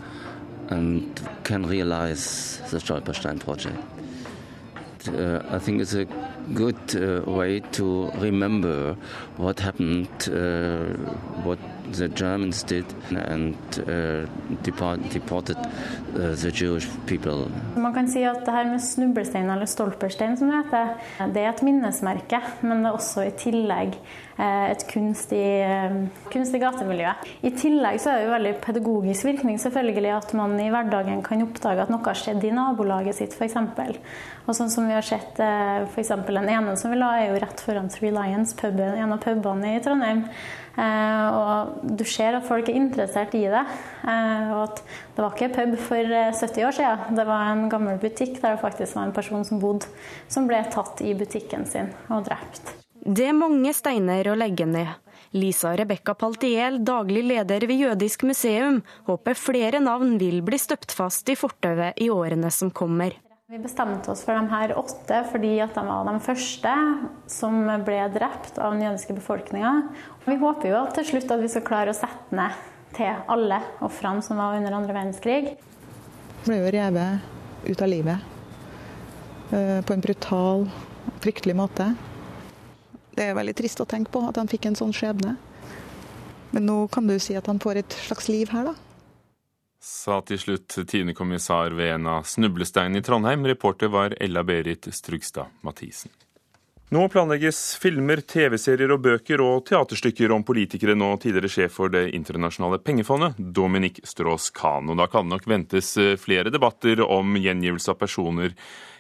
and 0.69 1.21
can 1.45 1.65
realize 1.67 2.61
the 2.71 2.79
Stolperstein 2.79 3.39
project. 3.39 3.79
Uh, 5.09 5.41
I 5.49 5.59
think 5.59 5.81
it's 5.81 5.95
a 5.95 6.07
good 6.55 6.77
uh, 6.97 7.23
way 7.31 7.61
to 7.73 8.11
remember 8.19 8.97
what 9.37 9.61
happened, 9.61 10.09
uh, 10.29 10.93
what 11.45 11.59
the 11.93 12.09
Germans 12.09 12.63
did, 12.63 12.85
and 13.11 13.55
uh, 13.89 14.27
deport, 14.63 15.01
deported 15.11 15.57
uh, 15.57 16.35
the 16.35 16.51
Jewish 16.51 16.89
people. 17.07 17.51
Man 17.77 17.95
kan 17.95 18.09
si 18.09 18.25
at 18.25 18.45
det 18.47 18.53
her 18.53 18.69
med 18.71 18.83
snublestein 18.83 19.51
eller 19.51 19.67
stolperstein, 19.67 20.37
som 20.37 20.51
det 20.51 20.63
heter, 20.65 20.95
det 21.35 21.43
er 21.43 21.51
et 21.53 21.65
minnesmerke, 21.67 22.41
men 22.63 22.85
det 22.85 22.91
er 22.91 22.99
også 22.99 23.27
i 23.29 23.35
tillegg 23.39 23.97
eh, 24.39 24.71
et 24.71 24.85
kunstig, 24.91 25.45
kunstig 26.33 26.61
gatemiljø. 26.63 27.13
i 27.43 27.53
tillegg 27.55 28.01
så 28.03 28.11
er 28.11 28.19
det 28.19 28.27
jo 28.27 28.35
veldig 28.35 28.55
pedagogisk 28.65 29.29
virkning 29.29 29.61
selvfølgelig 29.63 30.15
at 30.17 30.35
man 30.39 30.57
i 30.61 30.71
hverdagen 30.73 31.23
kan 31.27 31.45
oppdage 31.45 31.85
at 31.85 31.93
noe 31.93 32.05
har 32.07 32.19
skjedd 32.19 32.45
i 32.45 32.55
nabolaget 32.55 33.21
sitt, 33.21 33.37
f.eks. 33.37 33.59
Og 34.45 34.53
sånn 34.57 34.73
som 34.73 34.89
vi 34.89 34.97
har 34.97 35.07
sett 35.07 35.41
eh, 35.41 35.87
f.eks. 35.89 36.13
den 36.29 36.51
ene 36.51 36.77
som 36.81 36.93
vi 36.93 37.01
la, 37.01 37.15
er 37.21 37.33
jo 37.33 37.41
rett 37.43 37.65
foran 37.65 37.91
Three 37.93 38.13
Lions, 38.15 38.57
puben, 38.59 38.99
en 38.99 39.17
av 39.17 39.23
pubene 39.25 39.77
i 39.77 39.83
Trondheim. 39.85 40.27
Eh, 40.75 41.27
og 41.31 41.85
du 41.99 42.03
ser 42.09 42.35
at 42.35 42.47
folk 42.47 42.69
er 42.69 42.79
interessert 42.79 43.35
i 43.39 43.45
det. 43.51 43.63
Eh, 44.03 44.55
og 44.55 44.63
at 44.65 44.81
det 45.15 45.23
var 45.23 45.37
ikke 45.37 45.53
pub 45.55 45.77
for 45.87 46.15
70 46.15 46.59
eh, 46.59 46.67
år 46.69 46.79
siden. 46.79 47.19
Det 47.19 47.27
var 47.29 47.53
en 47.53 47.69
gammel 47.73 48.01
butikk 48.03 48.41
der 48.41 48.57
det 48.57 48.65
faktisk 48.65 48.99
var 48.99 49.09
en 49.09 49.17
person 49.17 49.47
som 49.47 49.63
bodde, 49.63 49.91
som 50.29 50.49
ble 50.51 50.61
tatt 50.75 51.05
i 51.05 51.15
butikken 51.19 51.67
sin 51.71 51.93
og 52.11 52.27
drept. 52.29 52.75
Det 53.05 53.29
er 53.29 53.37
mange 53.37 53.75
steiner 53.77 54.31
å 54.33 54.39
legge 54.39 54.67
ned. 54.67 55.01
Lisa 55.35 55.73
Rebekka 55.75 56.15
Paltiel, 56.15 56.79
daglig 56.87 57.25
leder 57.27 57.67
ved 57.67 57.81
Jødisk 57.83 58.23
museum, 58.23 58.79
håper 59.09 59.35
flere 59.35 59.81
navn 59.83 60.15
vil 60.21 60.45
bli 60.47 60.61
støpt 60.63 60.95
fast 60.95 61.29
i 61.29 61.35
fortauet 61.39 61.99
i 61.99 62.07
årene 62.15 62.53
som 62.55 62.71
kommer. 62.71 63.17
Vi 63.55 63.61
bestemte 63.63 64.11
oss 64.11 64.25
for 64.27 64.35
de 64.35 64.51
her 64.51 64.73
åtte 64.75 65.19
fordi 65.31 65.53
at 65.63 65.77
de 65.77 65.83
var 65.87 66.09
de 66.09 66.13
første 66.27 66.71
som 67.31 67.61
ble 67.87 68.01
drept 68.11 68.57
av 68.59 68.73
den 68.75 68.81
jødiske 68.83 69.15
befolkninga. 69.15 69.71
Vi 70.25 70.35
håper 70.41 70.73
jo 70.73 70.81
til 70.97 71.07
slutt 71.07 71.31
at 71.31 71.39
vi 71.45 71.51
skal 71.53 71.63
klare 71.69 71.93
å 71.93 71.95
sette 71.95 72.35
ned 72.35 72.57
til 72.97 73.21
alle 73.31 73.61
ofrene 73.87 74.25
som 74.27 74.41
var 74.43 74.57
under 74.59 74.75
andre 74.75 74.97
verdenskrig. 74.97 75.53
Ble 76.43 76.57
jo 76.65 76.73
revet 76.75 77.69
ut 77.69 77.85
av 77.87 77.93
livet 77.93 78.27
eh, 79.55 79.79
på 79.87 79.95
en 79.95 80.03
brutal, 80.03 80.67
fryktelig 81.23 81.55
måte. 81.55 81.93
Det 83.15 83.29
er 83.29 83.39
veldig 83.39 83.55
trist 83.61 83.85
å 83.85 83.87
tenke 83.87 84.11
på 84.17 84.25
at 84.33 84.43
han 84.43 84.51
fikk 84.51 84.67
en 84.67 84.81
sånn 84.83 84.97
skjebne. 84.99 85.37
Men 86.51 86.67
nå 86.73 86.81
kan 86.91 87.07
du 87.07 87.15
si 87.23 87.39
at 87.39 87.47
han 87.47 87.63
får 87.63 87.85
et 87.85 87.99
slags 88.09 88.27
liv 88.35 88.51
her, 88.51 88.73
da 88.73 88.94
sa 89.85 90.21
til 90.25 90.41
slutt 90.41 90.79
en 91.93 92.07
av 92.09 92.29
snublesteinene 92.29 93.03
i 93.03 93.05
Trondheim. 93.05 93.45
Reporter 93.47 93.93
var 93.93 94.17
Ella-Berit 94.21 94.89
Strugstad 94.97 95.53
Mathisen. 95.61 96.13
Nå 96.93 97.09
planlegges 97.09 97.59
filmer, 97.81 98.21
TV-serier 98.21 98.93
og 98.93 99.01
bøker 99.07 99.41
og 99.41 99.63
teaterstykker 99.71 100.33
om 100.35 100.43
politikere 100.45 100.93
nå 100.95 101.15
tidligere 101.23 101.49
sjef 101.49 101.79
for 101.79 101.89
Det 101.89 102.11
internasjonale 102.15 102.79
pengefondet, 102.85 103.39
Dominic 103.39 104.03
Strauss-Kahn. 104.05 104.91
Og 104.93 104.99
da 105.01 105.07
kan 105.09 105.25
det 105.25 105.33
nok 105.33 105.49
ventes 105.49 105.95
flere 106.21 106.53
debatter 106.53 107.01
om 107.01 107.39
gjengivelse 107.41 107.91
av 107.91 107.99
personer 108.03 108.53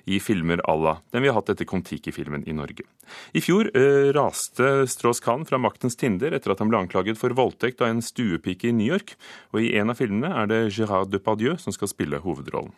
i 0.04 0.20
filmer 0.20 0.60
à 0.64 0.74
la 0.76 0.94
den 1.12 1.22
vi 1.22 1.28
har 1.28 1.38
hatt 1.38 1.52
etter 1.52 1.68
Kon-Tiki-filmen 1.68 2.48
i 2.48 2.56
Norge. 2.56 2.84
I 3.32 3.40
fjor 3.44 3.70
eh, 3.76 4.10
raste 4.16 4.86
Strauss-Kahn 4.90 5.44
fra 5.48 5.60
maktens 5.60 5.96
tinder 6.00 6.32
etter 6.36 6.52
at 6.52 6.60
han 6.64 6.72
ble 6.72 6.80
anklaget 6.84 7.20
for 7.20 7.36
voldtekt 7.36 7.84
av 7.84 7.92
en 7.92 8.02
stuepike 8.04 8.68
i 8.68 8.74
New 8.76 8.88
York, 8.88 9.14
og 9.52 9.64
i 9.64 9.74
en 9.78 9.92
av 9.92 10.00
filmene 10.00 10.32
er 10.42 10.50
det 10.50 10.62
Gérard 10.76 11.12
Depardieu 11.12 11.56
som 11.60 11.72
skal 11.76 11.92
spille 11.92 12.20
hovedrollen. 12.24 12.72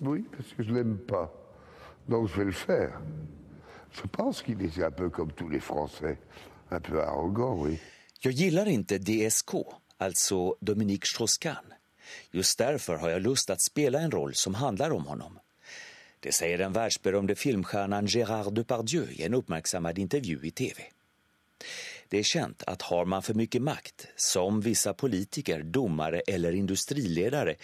Oui, 0.00 0.24
parce 0.32 0.52
que 0.52 0.62
je 0.62 0.72
l'aime 0.72 0.98
pas. 0.98 1.30
Donc 2.08 2.28
je 2.28 2.42
vais 2.42 2.44
le. 2.44 2.90
Je 4.02 4.08
pense 4.08 4.42
qu'il 4.42 4.60
était 4.62 4.84
un 4.84 4.90
peu 4.90 5.10
comme 5.10 5.32
tous 5.32 5.48
les 5.48 5.60
Français, 5.60 6.16
un 6.70 6.80
peu 6.80 7.00
arrogant, 7.00 7.56
oui. 7.62 7.78
Jag 8.20 8.32
gillar 8.32 8.68
inte 8.68 8.98
DSK, 8.98 9.50
alltså 9.98 10.56
Dominique 10.60 11.06
Strauss-Kahn. 11.06 11.72
Just 12.30 12.58
därför 12.58 12.96
har 12.96 13.10
jag 13.10 13.22
lust 13.22 13.50
att 13.50 13.62
spela 13.62 14.00
en 14.00 14.10
roll 14.10 14.34
som 14.34 14.54
handlar 14.54 14.90
om 14.90 15.06
honom. 15.06 15.38
Det 16.20 16.32
säger 16.32 16.58
den 16.58 16.72
världsberömde 16.72 17.34
filmstjärnan 17.34 18.06
Gérard 18.06 18.54
Depardieu 18.54 19.06
i 19.10 19.22
en 19.22 19.34
uppmärksammad 19.34 19.98
intervju 19.98 20.40
i 20.42 20.50
tv. 20.50 20.82
Det 22.08 22.18
är 22.18 22.22
känt 22.22 22.62
att 22.66 22.82
har 22.82 23.04
man 23.04 23.22
för 23.22 23.34
mycket 23.34 23.62
makt, 23.62 24.06
som 24.16 24.60
vissa 24.60 24.94
politiker, 24.94 25.62
domare 25.62 26.20
eller 26.20 26.52
industriledare, 26.52 27.54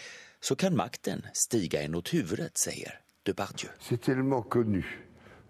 så 0.41 0.57
kan 0.57 0.77
makten 0.77 1.27
stiga 1.33 1.83
en 1.83 1.95
åt 1.95 2.15
huvudet, 2.15 2.59
säger 2.59 3.01
Depardieu. 3.23 3.71
C'est 3.81 4.03
tellement 4.03 4.49
connu 4.51 4.85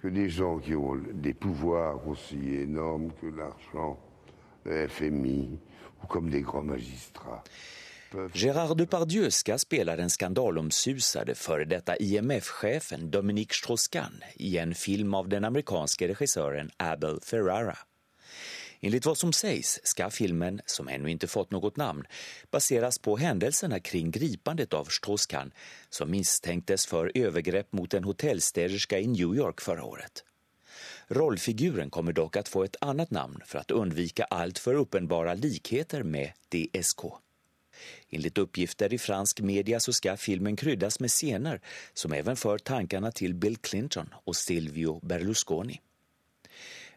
que 0.03 0.09
des 0.09 0.29
gens 0.29 0.59
qui 0.59 0.75
ont 0.75 0.97
des 1.13 1.35
pouvoirs 1.35 2.07
aussi 2.09 2.55
énormes 2.55 3.13
que 3.21 3.27
l'argent, 3.27 3.99
le 4.65 4.89
FMI, 4.89 5.59
ou 6.03 6.07
comme 6.07 6.31
des 6.31 6.43
grands 6.43 6.63
magistrats, 6.63 7.45
Gérard 8.35 8.75
Depardieu 8.75 9.31
ska 9.31 9.59
spela 9.59 9.97
den 9.97 10.11
skandalomsusade 10.11 11.35
före 11.35 11.65
detta 11.65 11.97
IMF-chefen 11.97 13.11
Dominique 13.11 13.55
Strauss-Kahn 13.55 14.23
i 14.37 14.59
en 14.59 14.75
film 14.75 15.15
av 15.15 15.29
den 15.29 15.45
amerikanske 15.45 16.09
regissören 16.09 16.71
Abel 16.77 17.21
Ferrara. 17.23 17.79
Enligt 18.81 19.07
vad 19.07 19.19
som 19.19 19.33
sägs 19.33 19.81
ska 19.83 20.11
filmen, 20.11 20.61
som 20.67 20.89
ännu 20.89 21.11
inte 21.11 21.27
fått 21.27 21.51
något 21.51 21.77
namn, 21.77 22.05
baseras 22.51 22.99
på 22.99 23.17
händelserna 23.17 23.81
kring 23.81 24.11
gripandet 24.11 24.75
av 24.75 24.85
Strauss-Kahn 24.85 25.53
som 25.91 26.11
misstänktes 26.11 26.87
för 26.87 27.13
övergrepp 27.15 27.73
mot 27.73 27.95
en 27.95 28.05
hotellstäderska 28.05 28.99
i 28.99 29.07
New 29.07 29.35
York 29.35 29.61
förra 29.61 29.85
året. 29.85 30.25
Rollfiguren 31.09 31.91
kommer 31.91 32.13
dock 32.13 32.37
att 32.37 32.49
få 32.49 32.65
ett 32.65 32.77
annat 32.81 33.11
namn 33.11 33.41
för 33.47 33.59
att 33.59 33.71
undvika 33.71 34.25
allt 34.25 34.59
för 34.59 34.75
uppenbara 34.75 35.35
likheter 35.35 36.03
med 36.03 36.33
DSK. 36.49 37.01
Enligt 38.11 38.39
uppgifter 38.39 38.95
i 38.95 38.99
fransk 38.99 39.41
media 39.41 39.81
så 39.81 39.93
ska 39.93 40.17
filmen 40.17 40.57
kryddas 40.57 41.01
med 41.01 41.11
scener 41.11 41.61
som 41.95 42.13
även 42.13 42.37
för 42.37 42.59
tankarna 42.59 43.13
till 43.13 43.35
Bill 43.35 43.57
Clinton 43.57 44.15
och 44.25 44.37
Silvio 44.37 45.01
Berlusconi. 45.03 45.81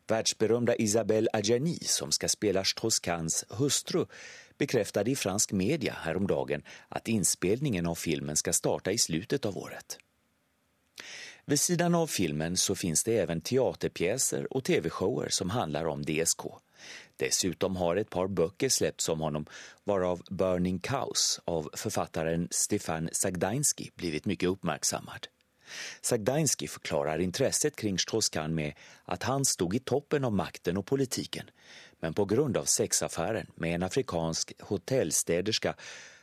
Världsberömda 0.07 0.75
Isabelle 0.75 1.29
Adjani, 1.33 1.77
som 1.81 2.12
ska 2.12 2.29
spela 2.29 2.63
Strauss-Kahns 2.63 3.45
hustru, 3.50 4.05
bekräftade 4.57 5.12
i 5.12 5.15
fransk 5.15 5.51
media 5.51 5.93
häromdagen 5.93 6.63
att 6.89 7.07
inspelningen 7.07 7.86
av 7.86 7.95
filmen 7.95 8.36
ska 8.36 8.53
starta 8.53 8.91
i 8.91 8.98
slutet 8.98 9.45
av 9.45 9.57
året. 9.57 9.98
Vid 11.45 11.60
sidan 11.60 11.95
av 11.95 12.07
filmen 12.07 12.57
så 12.57 12.75
finns 12.75 13.03
det 13.03 13.17
även 13.17 13.41
teaterpjäser 13.41 14.53
och 14.53 14.63
tv-shower 14.63 15.27
som 15.29 15.50
handlar 15.50 15.86
om 15.86 16.01
DSK. 16.01 16.41
Dessutom 17.17 17.75
har 17.75 17.95
et 17.95 18.10
par 18.10 18.27
böcker 18.27 18.69
släppts 18.69 19.10
om 19.10 19.19
honom, 19.19 19.45
varav 19.83 20.22
Burning 20.31 20.79
Cows 20.79 21.39
av 21.45 21.69
författaren 21.74 22.48
Stefan 22.51 23.10
Sagdainski 23.12 23.91
blivit 23.95 24.25
mycket 24.25 24.50
uppmärksammad. 24.50 25.27
Sagdainski 26.01 26.67
forklarer 26.67 27.24
intresset 27.24 27.75
kring 27.75 27.98
Strauss-Kahn 28.00 28.55
med 28.55 28.74
at 29.05 29.24
han 29.24 29.46
stod 29.46 29.75
i 29.75 29.79
toppen 29.79 30.25
av 30.25 30.34
makten 30.36 30.77
og 30.77 30.86
politiken, 30.86 31.50
men 32.00 32.13
på 32.13 32.25
grund 32.25 32.58
av 32.58 32.65
sexaffären 32.65 33.51
med 33.55 33.75
en 33.75 33.84
afrikansk 33.84 34.53
hotellstäderska 34.60 35.75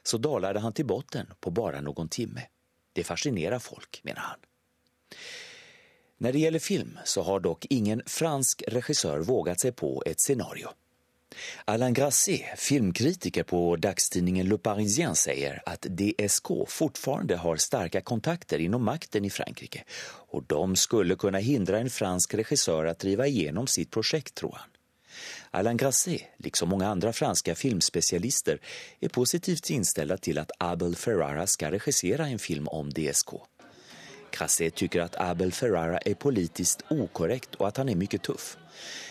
så 0.03 0.19
dalade 0.19 0.61
han 0.61 0.73
til 0.73 0.89
botten 0.89 1.33
på 1.41 1.51
bare 1.51 1.81
noen 1.81 2.09
timme. 2.09 2.49
Det 2.93 3.05
fascinerer 3.05 3.59
folk, 3.59 4.01
mener 4.03 4.21
han. 4.21 4.47
Når 6.21 6.33
det 6.33 6.43
gjelder 6.43 6.61
film 6.61 6.99
så 7.05 7.23
har 7.23 7.41
dock 7.41 7.67
ingen 7.71 8.03
fransk 8.07 8.63
regissør 8.69 9.25
vågat 9.25 9.63
seg 9.65 9.77
på 9.77 9.95
et 10.07 10.21
scenario. 10.21 10.73
Alain 11.71 11.95
Grasset, 11.95 12.43
filmkritiker 12.59 13.47
på 13.47 13.77
dagstidningen 13.79 14.49
Le 14.51 14.59
Parisien, 14.59 15.15
sier 15.17 15.61
at 15.67 15.87
DSK 15.87 16.51
fortfarande 16.69 17.39
har 17.41 17.63
sterke 17.63 18.03
kontakter 18.03 18.63
innom 18.65 18.83
makten 18.85 19.25
i 19.25 19.31
Frankrike 19.31 19.85
og 20.31 20.45
de 20.47 20.77
skulle 20.77 21.17
kunne 21.17 21.41
hindre 21.43 21.81
en 21.81 21.91
fransk 21.91 22.35
regissør 22.41 22.91
å 22.91 22.99
drive 22.99 23.29
igjennom 23.31 23.67
sitt 23.71 23.91
prosjekt, 23.95 24.35
tror 24.41 24.59
han. 24.59 24.77
Alain 25.59 25.77
Grasset, 25.77 26.29
liksom 26.39 26.71
mange 26.71 26.87
andre 26.87 27.13
franske 27.13 27.55
filmspesialister, 27.59 28.61
er 29.03 29.13
positivt 29.13 29.73
innstilt 29.75 30.23
til 30.23 30.39
at 30.39 30.53
Abel 30.63 30.95
Ferrara 30.97 31.47
skal 31.51 31.75
regissere 31.75 32.29
en 32.31 32.39
film 32.39 32.71
om 32.71 32.93
DSK. 32.95 33.35
Grasset 34.31 34.79
syns 34.79 35.01
at 35.03 35.19
Abel 35.19 35.51
Ferrara 35.53 35.99
er 36.07 36.15
politisk 36.15 36.85
ukorrekt 36.95 37.59
og 37.59 37.67
at 37.73 37.83
han 37.83 37.91
er 37.91 37.99
mye 37.99 38.23
tøff. 38.23 38.55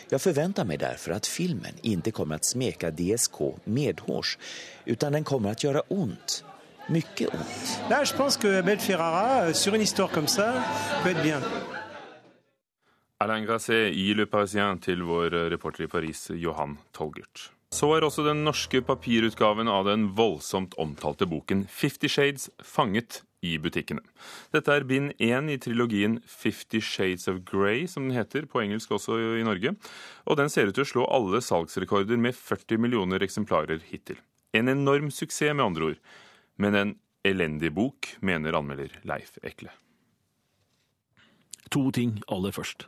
Jeg 0.10 0.24
forventer 0.24 0.66
meg 0.66 0.80
derfor 0.82 1.20
at 1.20 1.28
filmen 1.30 1.76
ikke 1.86 2.16
kommer 2.18 2.42
til 2.42 2.48
å 2.48 2.54
smeke 2.56 2.90
DSK 2.98 3.38
medhårs, 3.70 4.38
utan 4.90 5.14
den 5.14 5.28
kommer 5.28 5.54
til 5.54 5.70
å 5.70 5.74
gjøre 5.74 5.84
ondt. 5.94 6.40
Mye 6.90 7.28
ondt. 7.30 7.74
Là, 7.92 8.02
je 8.04 8.16
pense 8.18 8.40
que 8.42 8.58
Abel 8.58 8.80
Ferrara, 8.80 9.46
euh, 9.46 9.54
sur 9.54 9.76
une 9.76 9.82
histoire 9.82 10.10
comme 10.10 10.28
ça, 10.28 10.64
peut 11.04 11.12
être 11.12 11.22
bien. 11.22 11.42
Alain 13.20 13.46
Grasset 13.46 13.94
i 13.94 14.14
Le 14.16 14.26
Parisien 14.26 14.80
til 14.80 15.04
vår 15.04 15.52
reporter 15.52 15.84
i 15.84 15.88
Paris, 15.88 16.32
Johan 16.34 16.78
Tolgert. 16.92 17.52
Så 17.70 17.92
er 17.94 18.02
også 18.02 18.24
den 18.26 18.42
norske 18.44 18.82
papirutgaven 18.82 19.68
av 19.70 19.86
den 19.86 20.08
voldsomt 20.18 20.74
omtalte 20.82 21.28
boken 21.30 21.68
Fifty 21.70 22.10
Shades 22.10 22.50
fanget 22.66 23.22
i 23.46 23.56
butikkene. 23.62 24.04
Dette 24.54 24.74
er 24.74 24.86
bind 24.88 25.14
én 25.24 25.50
i 25.52 25.58
trilogien 25.62 26.20
Fifty 26.28 26.82
Shades 26.84 27.28
of 27.32 27.42
Grey, 27.48 27.86
som 27.88 28.08
den 28.08 28.18
heter, 28.18 28.48
på 28.50 28.62
engelsk 28.64 28.92
også 28.98 29.18
i 29.40 29.46
Norge. 29.48 29.76
Og 30.28 30.40
den 30.40 30.52
ser 30.52 30.70
ut 30.70 30.78
til 30.78 30.86
å 30.86 30.92
slå 30.92 31.08
alle 31.08 31.42
salgsrekorder 31.44 32.20
med 32.20 32.36
40 32.38 32.82
millioner 32.84 33.24
eksemplarer 33.24 33.84
hittil. 33.92 34.20
En 34.54 34.72
enorm 34.72 35.12
suksess, 35.14 35.56
med 35.56 35.66
andre 35.66 35.92
ord. 35.92 36.02
Men 36.60 36.76
en 36.76 36.96
elendig 37.24 37.72
bok, 37.76 38.16
mener 38.22 38.58
anmelder 38.58 39.00
Leif 39.08 39.38
Ekle. 39.44 39.72
To 41.70 41.90
ting 41.94 42.18
aller 42.28 42.52
først. 42.56 42.88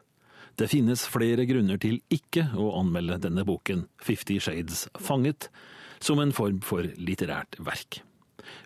Det 0.59 0.67
finnes 0.67 1.05
flere 1.07 1.45
grunner 1.47 1.79
til 1.79 2.01
ikke 2.11 2.49
å 2.59 2.73
anmelde 2.81 3.21
denne 3.23 3.45
boken, 3.47 3.85
Fifty 4.01 4.39
Shades 4.41 4.87
Fanget, 4.99 5.47
som 6.01 6.19
en 6.19 6.33
form 6.35 6.59
for 6.65 6.89
litterært 6.97 7.59
verk. 7.61 8.01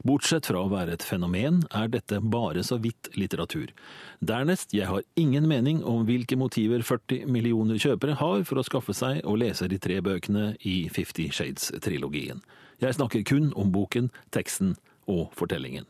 Bortsett 0.06 0.50
fra 0.50 0.62
å 0.62 0.72
være 0.72 0.96
et 0.96 1.06
fenomen, 1.06 1.63
er 1.74 1.89
dette 1.94 2.20
bare 2.22 2.63
så 2.65 2.77
vidt 2.82 3.10
litteratur. 3.18 3.72
Dernest, 4.20 4.74
jeg 4.74 4.89
har 4.89 5.06
ingen 5.20 5.48
mening 5.50 5.84
om 5.84 6.06
hvilke 6.08 6.38
motiver 6.39 6.84
40 6.86 7.25
millioner 7.32 7.80
kjøpere 7.82 8.18
har 8.20 8.46
for 8.48 8.62
å 8.62 8.65
skaffe 8.68 8.96
seg 8.98 9.24
og 9.24 9.39
lese 9.44 9.70
de 9.72 9.80
tre 9.82 10.01
bøkene 10.06 10.54
i 10.65 10.77
Fifty 10.94 11.30
Shades-trilogien. 11.34 12.44
Jeg 12.84 12.98
snakker 12.98 13.24
kun 13.27 13.51
om 13.56 13.72
boken, 13.72 14.12
teksten 14.36 14.75
og 15.08 15.32
fortellingen. 15.38 15.88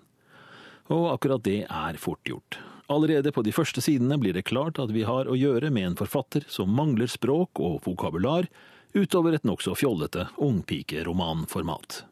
Og 0.94 1.10
akkurat 1.16 1.44
det 1.46 1.64
er 1.66 1.98
fort 1.98 2.22
gjort. 2.30 2.60
Allerede 2.88 3.32
på 3.34 3.42
de 3.42 3.54
første 3.56 3.82
sidene 3.82 4.20
blir 4.22 4.36
det 4.38 4.46
klart 4.46 4.78
at 4.78 4.92
vi 4.94 5.06
har 5.08 5.26
å 5.26 5.38
gjøre 5.38 5.72
med 5.74 5.90
en 5.90 5.98
forfatter 5.98 6.46
som 6.52 6.70
mangler 6.70 7.10
språk 7.10 7.58
og 7.58 7.80
vokabular, 7.88 8.46
utover 8.94 9.36
et 9.36 9.48
nokså 9.48 9.74
fjollete 9.76 10.28
ungpikeromanformat. 10.38 12.04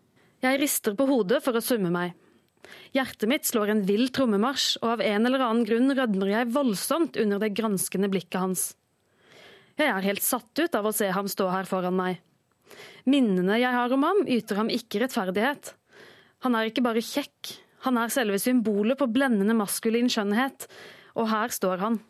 Jeg 0.43 0.59
rister 0.59 0.95
på 0.99 1.07
hodet 1.07 1.39
for 1.45 1.55
å 1.55 1.63
summe 1.63 1.91
meg. 1.93 2.17
Hjertet 2.95 3.29
mitt 3.31 3.47
slår 3.47 3.71
en 3.71 3.83
vill 3.87 4.09
trommemarsj, 4.13 4.81
og 4.83 4.97
av 4.97 5.03
en 5.03 5.27
eller 5.27 5.43
annen 5.45 5.67
grunn 5.67 5.93
rødmer 5.95 6.31
jeg 6.33 6.51
voldsomt 6.51 7.19
under 7.19 7.39
det 7.39 7.53
granskende 7.55 8.09
blikket 8.11 8.39
hans. 8.41 8.65
Jeg 9.79 9.89
er 9.89 10.05
helt 10.05 10.23
satt 10.25 10.59
ut 10.59 10.75
av 10.77 10.85
å 10.85 10.93
se 10.93 11.07
ham 11.15 11.29
stå 11.31 11.47
her 11.49 11.69
foran 11.69 11.95
meg. 11.97 12.19
Minnene 13.09 13.57
jeg 13.61 13.73
har 13.73 13.93
om 13.95 14.03
ham, 14.05 14.21
yter 14.27 14.59
ham 14.59 14.71
ikke 14.71 15.01
rettferdighet. 15.03 15.73
Han 16.45 16.57
er 16.59 16.69
ikke 16.69 16.83
bare 16.85 17.03
kjekk, 17.03 17.55
han 17.87 17.99
er 17.99 18.11
selve 18.13 18.39
symbolet 18.39 18.99
på 18.99 19.09
blendende 19.11 19.55
maskulin 19.57 20.11
skjønnhet, 20.11 20.67
og 21.15 21.31
her 21.31 21.55
står 21.55 21.83
han. 21.83 22.01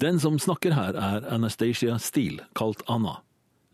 Den 0.00 0.20
som 0.20 0.36
snakker 0.40 0.74
her, 0.76 0.96
er 0.96 1.28
Anastacia 1.32 1.96
Steele, 2.00 2.44
kalt 2.56 2.82
Anna. 2.88 3.18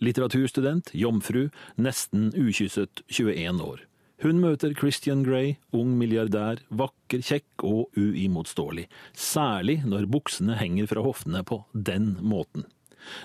Litteraturstudent, 0.02 0.90
jomfru, 0.98 1.46
nesten 1.78 2.32
ukysset 2.34 3.04
21 3.06 3.62
år. 3.62 3.84
Hun 4.22 4.38
møter 4.38 4.74
Christian 4.78 5.24
Grey, 5.26 5.56
ung 5.74 5.96
milliardær, 5.98 6.60
vakker, 6.70 7.22
kjekk 7.26 7.64
og 7.66 7.98
uimotståelig, 7.98 8.88
særlig 9.18 9.80
når 9.86 10.06
buksene 10.10 10.58
henger 10.58 10.86
fra 10.90 11.02
hoftene 11.02 11.42
på 11.46 11.64
den 11.74 12.16
måten. 12.22 12.68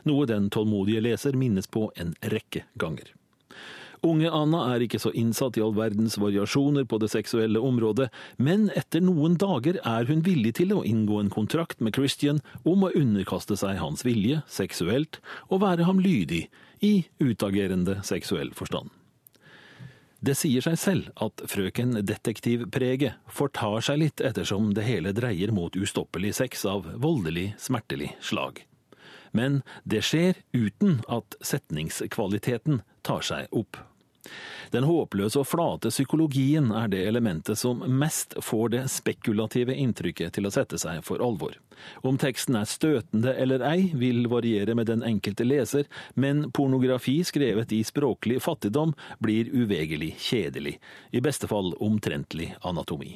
Noe 0.10 0.26
den 0.30 0.50
tålmodige 0.54 1.04
leser 1.06 1.38
minnes 1.38 1.70
på 1.70 1.88
en 2.02 2.16
rekke 2.34 2.66
ganger. 2.82 3.14
Unge 4.06 4.30
Anna 4.30 4.60
er 4.74 4.84
ikke 4.86 5.00
så 5.02 5.10
innsatt 5.18 5.58
i 5.58 5.64
all 5.66 5.74
verdens 5.78 6.20
variasjoner 6.22 6.86
på 6.90 7.00
det 7.02 7.10
seksuelle 7.14 7.62
området, 7.62 8.12
men 8.38 8.68
etter 8.78 9.02
noen 9.02 9.38
dager 9.42 9.80
er 9.82 10.06
hun 10.10 10.22
villig 10.26 10.54
til 10.60 10.76
å 10.76 10.84
inngå 10.86 11.18
en 11.22 11.34
kontrakt 11.34 11.82
med 11.82 11.98
Christian 11.98 12.42
om 12.62 12.86
å 12.86 12.94
underkaste 12.94 13.58
seg 13.58 13.82
hans 13.82 14.06
vilje 14.06 14.44
seksuelt 14.50 15.18
og 15.50 15.64
være 15.66 15.90
ham 15.90 16.02
lydig 16.02 16.46
i 16.80 17.08
utagerende 17.20 18.00
seksuell 18.04 18.54
forstand. 18.56 18.90
Det 20.20 20.34
sier 20.34 20.64
seg 20.66 20.78
selv 20.82 21.10
at 21.22 21.44
frøken 21.46 22.00
Detektivpreget 22.02 23.20
fortar 23.30 23.84
seg 23.86 24.00
litt 24.02 24.24
ettersom 24.26 24.72
det 24.74 24.88
hele 24.88 25.14
dreier 25.14 25.54
mot 25.54 25.76
ustoppelig 25.78 26.34
sex 26.40 26.66
av 26.66 26.88
voldelig, 26.98 27.52
smertelig 27.62 28.16
slag. 28.26 28.64
Men 29.32 29.62
det 29.86 30.02
skjer 30.08 30.40
uten 30.58 31.04
at 31.12 31.38
setningskvaliteten 31.46 32.82
tar 33.06 33.22
seg 33.22 33.54
opp. 33.54 33.78
Den 34.74 34.88
håpløse 34.88 35.42
og 35.42 35.48
flate 35.48 35.92
psykologien 35.94 36.72
er 36.76 36.90
det 36.92 37.04
elementet 37.08 37.60
som 37.60 37.84
mest 37.88 38.36
får 38.44 38.74
det 38.76 38.84
spekulative 38.92 39.76
inntrykket 39.76 40.36
til 40.38 40.48
å 40.48 40.54
sette 40.54 40.80
seg 40.82 41.04
for 41.08 41.24
alvor. 41.24 41.56
Om 42.02 42.18
teksten 42.22 42.58
er 42.60 42.70
støtende 42.70 43.36
eller 43.38 43.64
ei, 43.66 43.92
vil 43.94 44.26
variere 44.32 44.76
med 44.76 44.90
den 44.90 45.06
enkelte 45.06 45.46
leser, 45.48 45.88
men 46.16 46.48
pornografi 46.52 47.20
skrevet 47.28 47.72
i 47.76 47.84
språklig 47.88 48.42
fattigdom 48.44 48.96
blir 49.24 49.52
uvegelig 49.54 50.16
kjedelig, 50.30 50.78
i 51.12 51.24
beste 51.24 51.50
fall 51.50 51.74
omtrentlig 51.84 52.54
anatomi. 52.68 53.16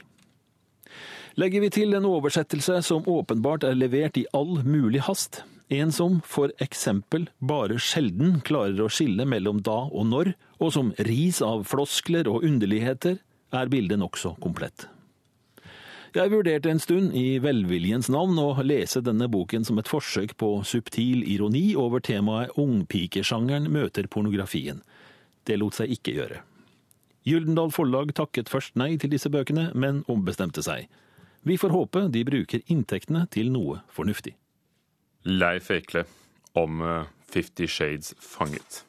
Legger 1.39 1.63
vi 1.63 1.69
til 1.71 1.95
en 1.95 2.05
oversettelse 2.09 2.81
som 2.83 3.07
åpenbart 3.07 3.63
er 3.63 3.77
levert 3.77 4.17
i 4.19 4.27
all 4.35 4.59
mulig 4.67 5.05
hast, 5.07 5.43
en 5.71 5.91
som 5.95 6.17
for 6.27 6.51
eksempel 6.59 7.29
bare 7.39 7.77
sjelden 7.79 8.41
klarer 8.43 8.81
å 8.83 8.89
skille 8.91 9.23
mellom 9.23 9.61
da 9.63 9.85
og 9.87 10.09
når, 10.09 10.33
og 10.61 10.73
som 10.75 10.93
ris 11.09 11.41
av 11.43 11.65
floskler 11.69 12.29
og 12.29 12.45
underligheter, 12.47 13.19
er 13.51 13.71
bildet 13.71 13.99
nokså 13.99 14.35
komplett. 14.39 14.87
Jeg 16.11 16.27
vurderte 16.27 16.67
en 16.67 16.79
stund 16.83 17.13
i 17.15 17.39
velviljens 17.39 18.09
navn 18.11 18.35
å 18.41 18.49
lese 18.67 18.99
denne 19.03 19.29
boken 19.31 19.63
som 19.63 19.77
et 19.79 19.87
forsøk 19.87 20.33
på 20.39 20.49
subtil 20.67 21.23
ironi 21.23 21.71
over 21.79 22.03
temaet 22.03 22.51
ungpikesjangeren 22.59 23.69
møter 23.71 24.09
pornografien. 24.11 24.81
Det 25.47 25.55
lot 25.59 25.77
seg 25.77 25.93
ikke 25.95 26.15
gjøre. 26.17 26.41
Gyldendal 27.23 27.71
Forlag 27.71 28.11
takket 28.17 28.51
først 28.51 28.75
nei 28.75 28.97
til 28.99 29.13
disse 29.13 29.31
bøkene, 29.31 29.69
men 29.71 30.03
ombestemte 30.11 30.63
seg. 30.65 30.89
Vi 31.47 31.55
får 31.57 31.73
håpe 31.73 32.05
de 32.13 32.25
bruker 32.27 32.65
inntektene 32.67 33.23
til 33.31 33.51
noe 33.53 33.79
fornuftig. 33.93 34.35
Leif 35.23 35.71
Ekle 35.71 36.03
om 36.57 36.81
eh, 36.83 37.09
Fifty 37.31 37.69
Shades 37.71 38.15
Fanget. 38.19 38.83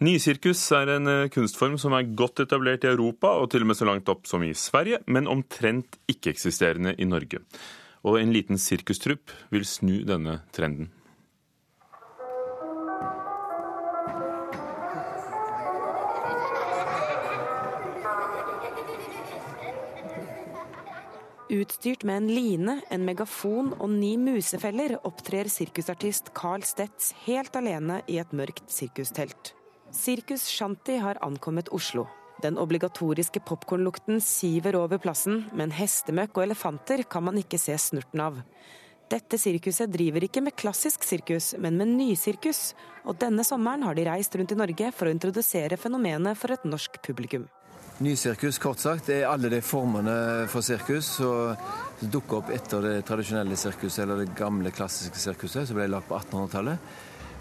Nysirkus 0.00 0.62
er 0.72 0.94
en 0.94 1.08
eh, 1.12 1.26
kunstform 1.28 1.74
som 1.76 1.92
er 1.92 2.06
godt 2.16 2.40
etablert 2.40 2.86
i 2.86 2.88
Europa, 2.88 3.34
og 3.36 3.50
til 3.52 3.66
og 3.66 3.68
med 3.68 3.76
så 3.76 3.84
langt 3.84 4.08
opp 4.08 4.24
som 4.24 4.40
i 4.40 4.54
Sverige, 4.56 5.02
men 5.04 5.28
omtrent 5.28 5.98
ikke-eksisterende 6.08 6.94
i 6.96 7.04
Norge. 7.04 7.42
Og 8.08 8.16
en 8.16 8.32
liten 8.32 8.56
sirkustrupp 8.56 9.28
vil 9.52 9.68
snu 9.68 9.98
denne 10.08 10.38
trenden. 10.56 10.88
Utstyrt 21.50 22.08
med 22.08 22.22
en 22.22 22.32
line, 22.32 22.80
en 22.88 23.04
megafon 23.04 23.74
og 23.76 23.92
ni 23.92 24.16
musefeller 24.16 24.96
opptrer 25.04 25.52
sirkusartist 25.52 26.32
Carl 26.32 26.64
Stetz 26.64 27.12
helt 27.28 27.52
alene 27.58 28.00
i 28.08 28.22
et 28.22 28.32
mørkt 28.32 28.70
sirkustelt. 28.72 29.58
Sirkus 29.92 30.46
Shanti 30.46 30.96
har 30.96 31.18
ankommet 31.20 31.68
Oslo. 31.68 32.06
Den 32.42 32.58
obligatoriske 32.58 33.40
popkornlukten 33.40 34.20
siver 34.22 34.76
over 34.78 35.00
plassen, 35.02 35.42
men 35.52 35.74
hestemøkk 35.74 36.38
og 36.38 36.44
elefanter 36.44 37.02
kan 37.10 37.26
man 37.26 37.40
ikke 37.40 37.58
se 37.58 37.74
snurten 37.74 38.22
av. 38.22 38.38
Dette 39.10 39.38
sirkuset 39.42 39.90
driver 39.90 40.22
ikke 40.22 40.44
med 40.46 40.54
klassisk 40.54 41.02
sirkus, 41.02 41.52
men 41.58 41.74
med 41.76 41.90
nysirkus, 41.96 42.76
og 43.02 43.18
denne 43.18 43.42
sommeren 43.44 43.82
har 43.82 43.98
de 43.98 44.06
reist 44.06 44.38
rundt 44.38 44.54
i 44.54 44.60
Norge 44.60 44.92
for 44.94 45.10
å 45.10 45.14
introdusere 45.16 45.76
fenomenet 45.80 46.38
for 46.38 46.54
et 46.54 46.64
norsk 46.70 47.02
publikum. 47.02 47.48
Nysirkus, 48.00 48.62
kort 48.62 48.80
sagt, 48.80 49.10
er 49.12 49.26
alle 49.28 49.50
de 49.52 49.58
formene 49.60 50.46
for 50.48 50.64
sirkus 50.64 51.16
som 51.18 51.58
dukker 52.00 52.38
opp 52.38 52.54
etter 52.54 52.86
det 52.86 52.98
tradisjonelle 53.10 53.58
sirkuset, 53.58 54.06
eller 54.06 54.22
det 54.22 54.38
gamle, 54.38 54.70
klassiske 54.72 55.18
sirkuset, 55.18 55.66
som 55.68 55.76
ble 55.76 55.90
lagd 55.90 56.06
på 56.08 56.16
1800-tallet. 56.22 56.94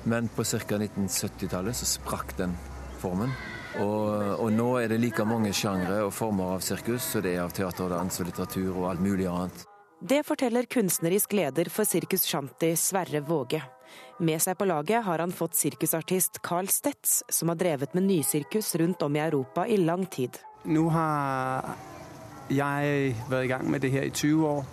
Men 0.03 0.29
på 0.35 0.43
ca. 0.43 0.77
1970-tallet 0.77 1.75
så 1.75 1.87
sprakk 1.87 2.37
den 2.37 2.53
formen. 2.99 3.33
Og, 3.79 4.39
og, 4.39 4.47
nå 4.53 4.69
er 4.81 4.89
det 4.89 4.97
like 4.99 5.25
mange 5.27 5.51
sjangre 5.53 6.01
og 6.07 6.13
former 6.15 6.55
av 6.55 6.63
sirkus 6.65 7.05
som 7.05 7.23
det 7.25 7.35
er 7.35 7.43
av 7.43 7.53
teater, 7.53 7.91
dans 7.91 8.21
og 8.21 8.29
litteratur 8.29 8.71
og 8.71 8.87
alt 8.91 9.03
mulig 9.03 9.27
annet. 9.29 9.65
Det 9.99 10.23
forteller 10.23 10.63
kunstnerisk 10.63 11.33
leder 11.35 11.67
for 11.69 11.83
Sirkus 11.83 12.23
Shanti, 12.23 12.71
Sverre 12.79 13.19
Våge. 13.19 13.59
Med 14.23 14.39
seg 14.39 14.55
på 14.59 14.67
laget 14.67 15.03
har 15.03 15.19
han 15.19 15.33
fått 15.35 15.59
sirkusartist 15.59 16.39
Carl 16.43 16.69
Stetz, 16.71 17.19
som 17.27 17.51
har 17.51 17.59
drevet 17.59 17.93
med 17.97 18.07
nysirkus 18.07 18.73
rundt 18.79 19.03
om 19.03 19.15
i 19.15 19.23
Europa 19.25 19.67
i 19.67 19.77
lang 19.77 20.05
tid. 20.07 20.39
Nå 20.71 20.87
har 20.95 21.75
jeg 22.47 23.13
vært 23.27 23.45
i 23.45 23.51
gang 23.51 23.67
med 23.71 23.83
det 23.83 23.91
her 23.91 24.07
i 24.07 24.15
20 24.15 24.47
år. 24.47 24.63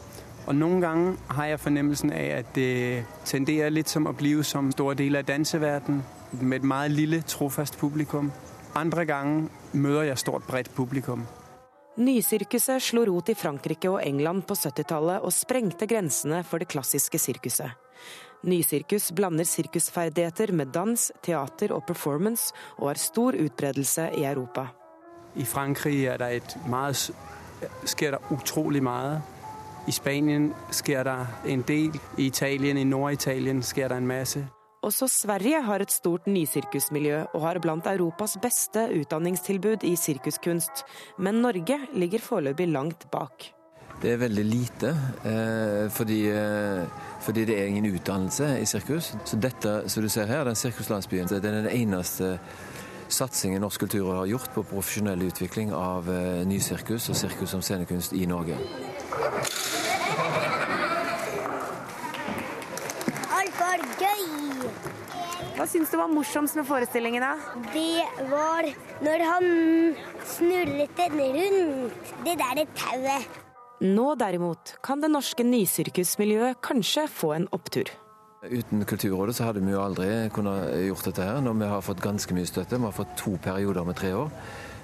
Og 0.47 0.55
noen 0.55 0.81
ganger 0.81 1.17
har 1.35 1.49
jeg 1.51 1.61
fornemmelsen 1.61 2.13
av 2.15 2.27
at 2.37 2.53
det 2.55 3.05
tenderer 3.27 3.73
litt 3.75 3.91
som 3.91 4.07
å 4.07 4.15
bli 4.15 4.37
som 4.47 4.71
store 4.71 4.95
deler 5.01 5.25
av 5.25 5.31
danseverdenen, 5.33 6.05
med 6.41 6.61
et 6.61 6.69
meget 6.69 6.95
lille, 6.95 7.23
trofast 7.27 7.79
publikum. 7.79 8.31
Andre 8.77 9.07
ganger 9.09 9.49
møter 9.73 10.11
jeg 10.11 10.23
stort, 10.23 10.47
bredt 10.47 10.71
publikum. 10.75 11.25
Nysirkuset 11.97 12.83
slo 12.83 13.07
rot 13.09 13.31
i 13.33 13.35
Frankrike 13.35 13.89
og 13.89 14.03
England 14.05 14.45
på 14.47 14.55
70-tallet 14.55 15.25
og 15.25 15.33
sprengte 15.33 15.89
grensene 15.89 16.43
for 16.45 16.61
det 16.61 16.69
klassiske 16.69 17.19
sirkuset. 17.19 17.73
Nysirkus 18.47 19.09
blander 19.17 19.49
sirkusferdigheter 19.49 20.53
med 20.53 20.75
dans, 20.75 21.09
teater 21.25 21.73
og 21.73 21.87
performance, 21.89 22.53
og 22.77 22.91
har 22.93 23.01
stor 23.01 23.39
utbredelse 23.41 24.11
i 24.19 24.27
Europa. 24.29 24.69
I 25.35 25.45
Frankrike 25.45 26.13
er 26.13 26.21
det 26.21 26.29
et 26.37 26.59
meget, 26.69 27.11
skjer 27.89 28.15
det 28.15 28.37
utrolig 28.37 28.85
mye. 28.85 29.17
I 29.87 29.93
Spanien 29.95 30.51
skjer 30.75 31.07
det 31.07 31.17
en 31.53 31.63
del. 31.67 31.97
I 32.19 32.27
Italien, 32.27 32.79
i 32.79 32.85
Nord-Italien 32.85 33.63
skjer 33.63 33.93
det 33.93 34.01
en 34.01 34.09
masse. 34.09 34.43
Også 34.87 35.09
Sverige 35.11 35.63
har 35.67 35.83
et 35.83 35.91
stort 35.91 36.27
nysirkusmiljø 36.31 37.25
og 37.35 37.43
har 37.43 37.59
blant 37.63 37.87
Europas 37.91 38.37
beste 38.43 38.85
utdanningstilbud 39.01 39.87
i 39.87 39.97
sirkuskunst, 39.99 40.85
men 41.19 41.41
Norge 41.43 41.81
ligger 41.95 42.23
foreløpig 42.23 42.69
langt 42.71 43.09
bak. 43.11 43.51
Det 44.03 44.13
er 44.13 44.21
veldig 44.21 44.45
lite, 44.45 44.89
eh, 45.25 45.91
fordi, 45.91 46.29
eh, 46.29 46.85
fordi, 47.21 47.45
det 47.45 47.61
er 47.61 47.67
ingen 47.67 47.95
utdannelse 47.95 48.61
i 48.61 48.65
sirkus. 48.65 49.17
Så 49.25 49.41
dette 49.41 49.89
som 49.89 50.03
du 50.03 50.09
ser 50.09 50.27
her, 50.27 50.45
den 50.45 50.55
sirkuslandsbyen, 50.55 51.29
det 51.29 51.45
er 51.45 51.63
den 51.63 51.67
eneste 51.67 52.39
satsingen 53.09 53.61
norsk 53.61 53.81
kultur 53.81 54.13
har 54.13 54.27
gjort 54.27 54.51
på 54.55 54.63
profesjonell 54.63 55.23
utvikling 55.23 55.73
av 55.73 56.09
eh, 56.09 56.45
nysirkus 56.45 57.09
og 57.09 57.17
sirkus 57.17 57.51
som 57.51 57.63
scenekunst 57.63 58.13
i 58.13 58.27
Norge. 58.27 58.59
Alt 63.37 63.57
var 63.61 63.85
gøy. 64.01 64.25
Hva 65.57 65.65
syns 65.71 65.89
du 65.93 65.97
var 65.97 66.11
morsomst 66.13 66.57
med 66.59 66.67
forestillingen? 66.69 67.25
da? 67.25 67.35
Det 67.73 68.05
var 68.29 68.69
når 69.05 69.25
han 69.31 69.47
snurret 70.29 70.97
den 70.99 71.17
rundt 71.39 72.15
det 72.27 72.37
derre 72.41 72.67
tauet. 72.77 73.43
Nå 73.81 74.15
derimot 74.17 74.77
kan 74.85 75.03
det 75.05 75.11
norske 75.13 75.45
nysirkusmiljøet 75.45 76.61
kanskje 76.65 77.07
få 77.13 77.33
en 77.37 77.49
opptur. 77.57 77.89
Uten 78.47 78.85
Kulturrådet 78.87 79.35
så 79.37 79.49
hadde 79.49 79.65
vi 79.65 79.73
jo 79.73 79.83
aldri 79.83 80.07
kunnet 80.33 80.71
gjort 80.87 81.09
dette 81.09 81.25
her. 81.25 81.41
Når 81.45 81.59
vi 81.61 81.69
har 81.73 81.85
fått 81.85 82.05
ganske 82.05 82.37
mye 82.37 82.49
støtte. 82.49 82.79
Vi 82.79 82.85
har 82.89 82.95
fått 82.95 83.17
to 83.19 83.37
perioder 83.43 83.85
med 83.85 83.97
tre 83.99 84.13
år. 84.15 84.31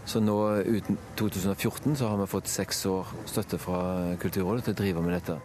Så 0.04 0.20
nå 0.20 0.36
uten 0.66 0.98
2014 1.16 1.96
så 1.96 2.10
har 2.10 2.20
vi 2.20 2.26
fått 2.26 2.50
seks 2.50 2.84
år 2.90 3.10
støtte 3.30 3.58
fra 3.62 3.80
Kulturrådet 4.20 4.66
til 4.66 4.74
å 4.74 4.80
drive 4.82 5.04
med 5.06 5.16
dette. 5.20 5.38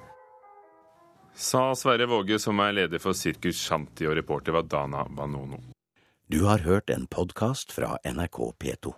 Sa 1.37 1.69
Sverre 1.77 2.07
Våge, 2.09 2.39
som 2.41 2.57
er 2.65 2.73
leder 2.73 3.01
for 3.01 3.13
Sirkus 3.13 3.59
Shanti, 3.61 4.07
og 4.09 4.17
reporter 4.17 4.55
var 4.57 4.65
Dana 4.65 5.05
Banono. 5.05 5.61
Du 6.27 6.41
har 6.49 6.65
hørt 6.65 6.89
en 6.89 7.05
podkast 7.05 7.71
fra 7.71 7.99
NRK 8.01 8.39
P2. 8.57 8.97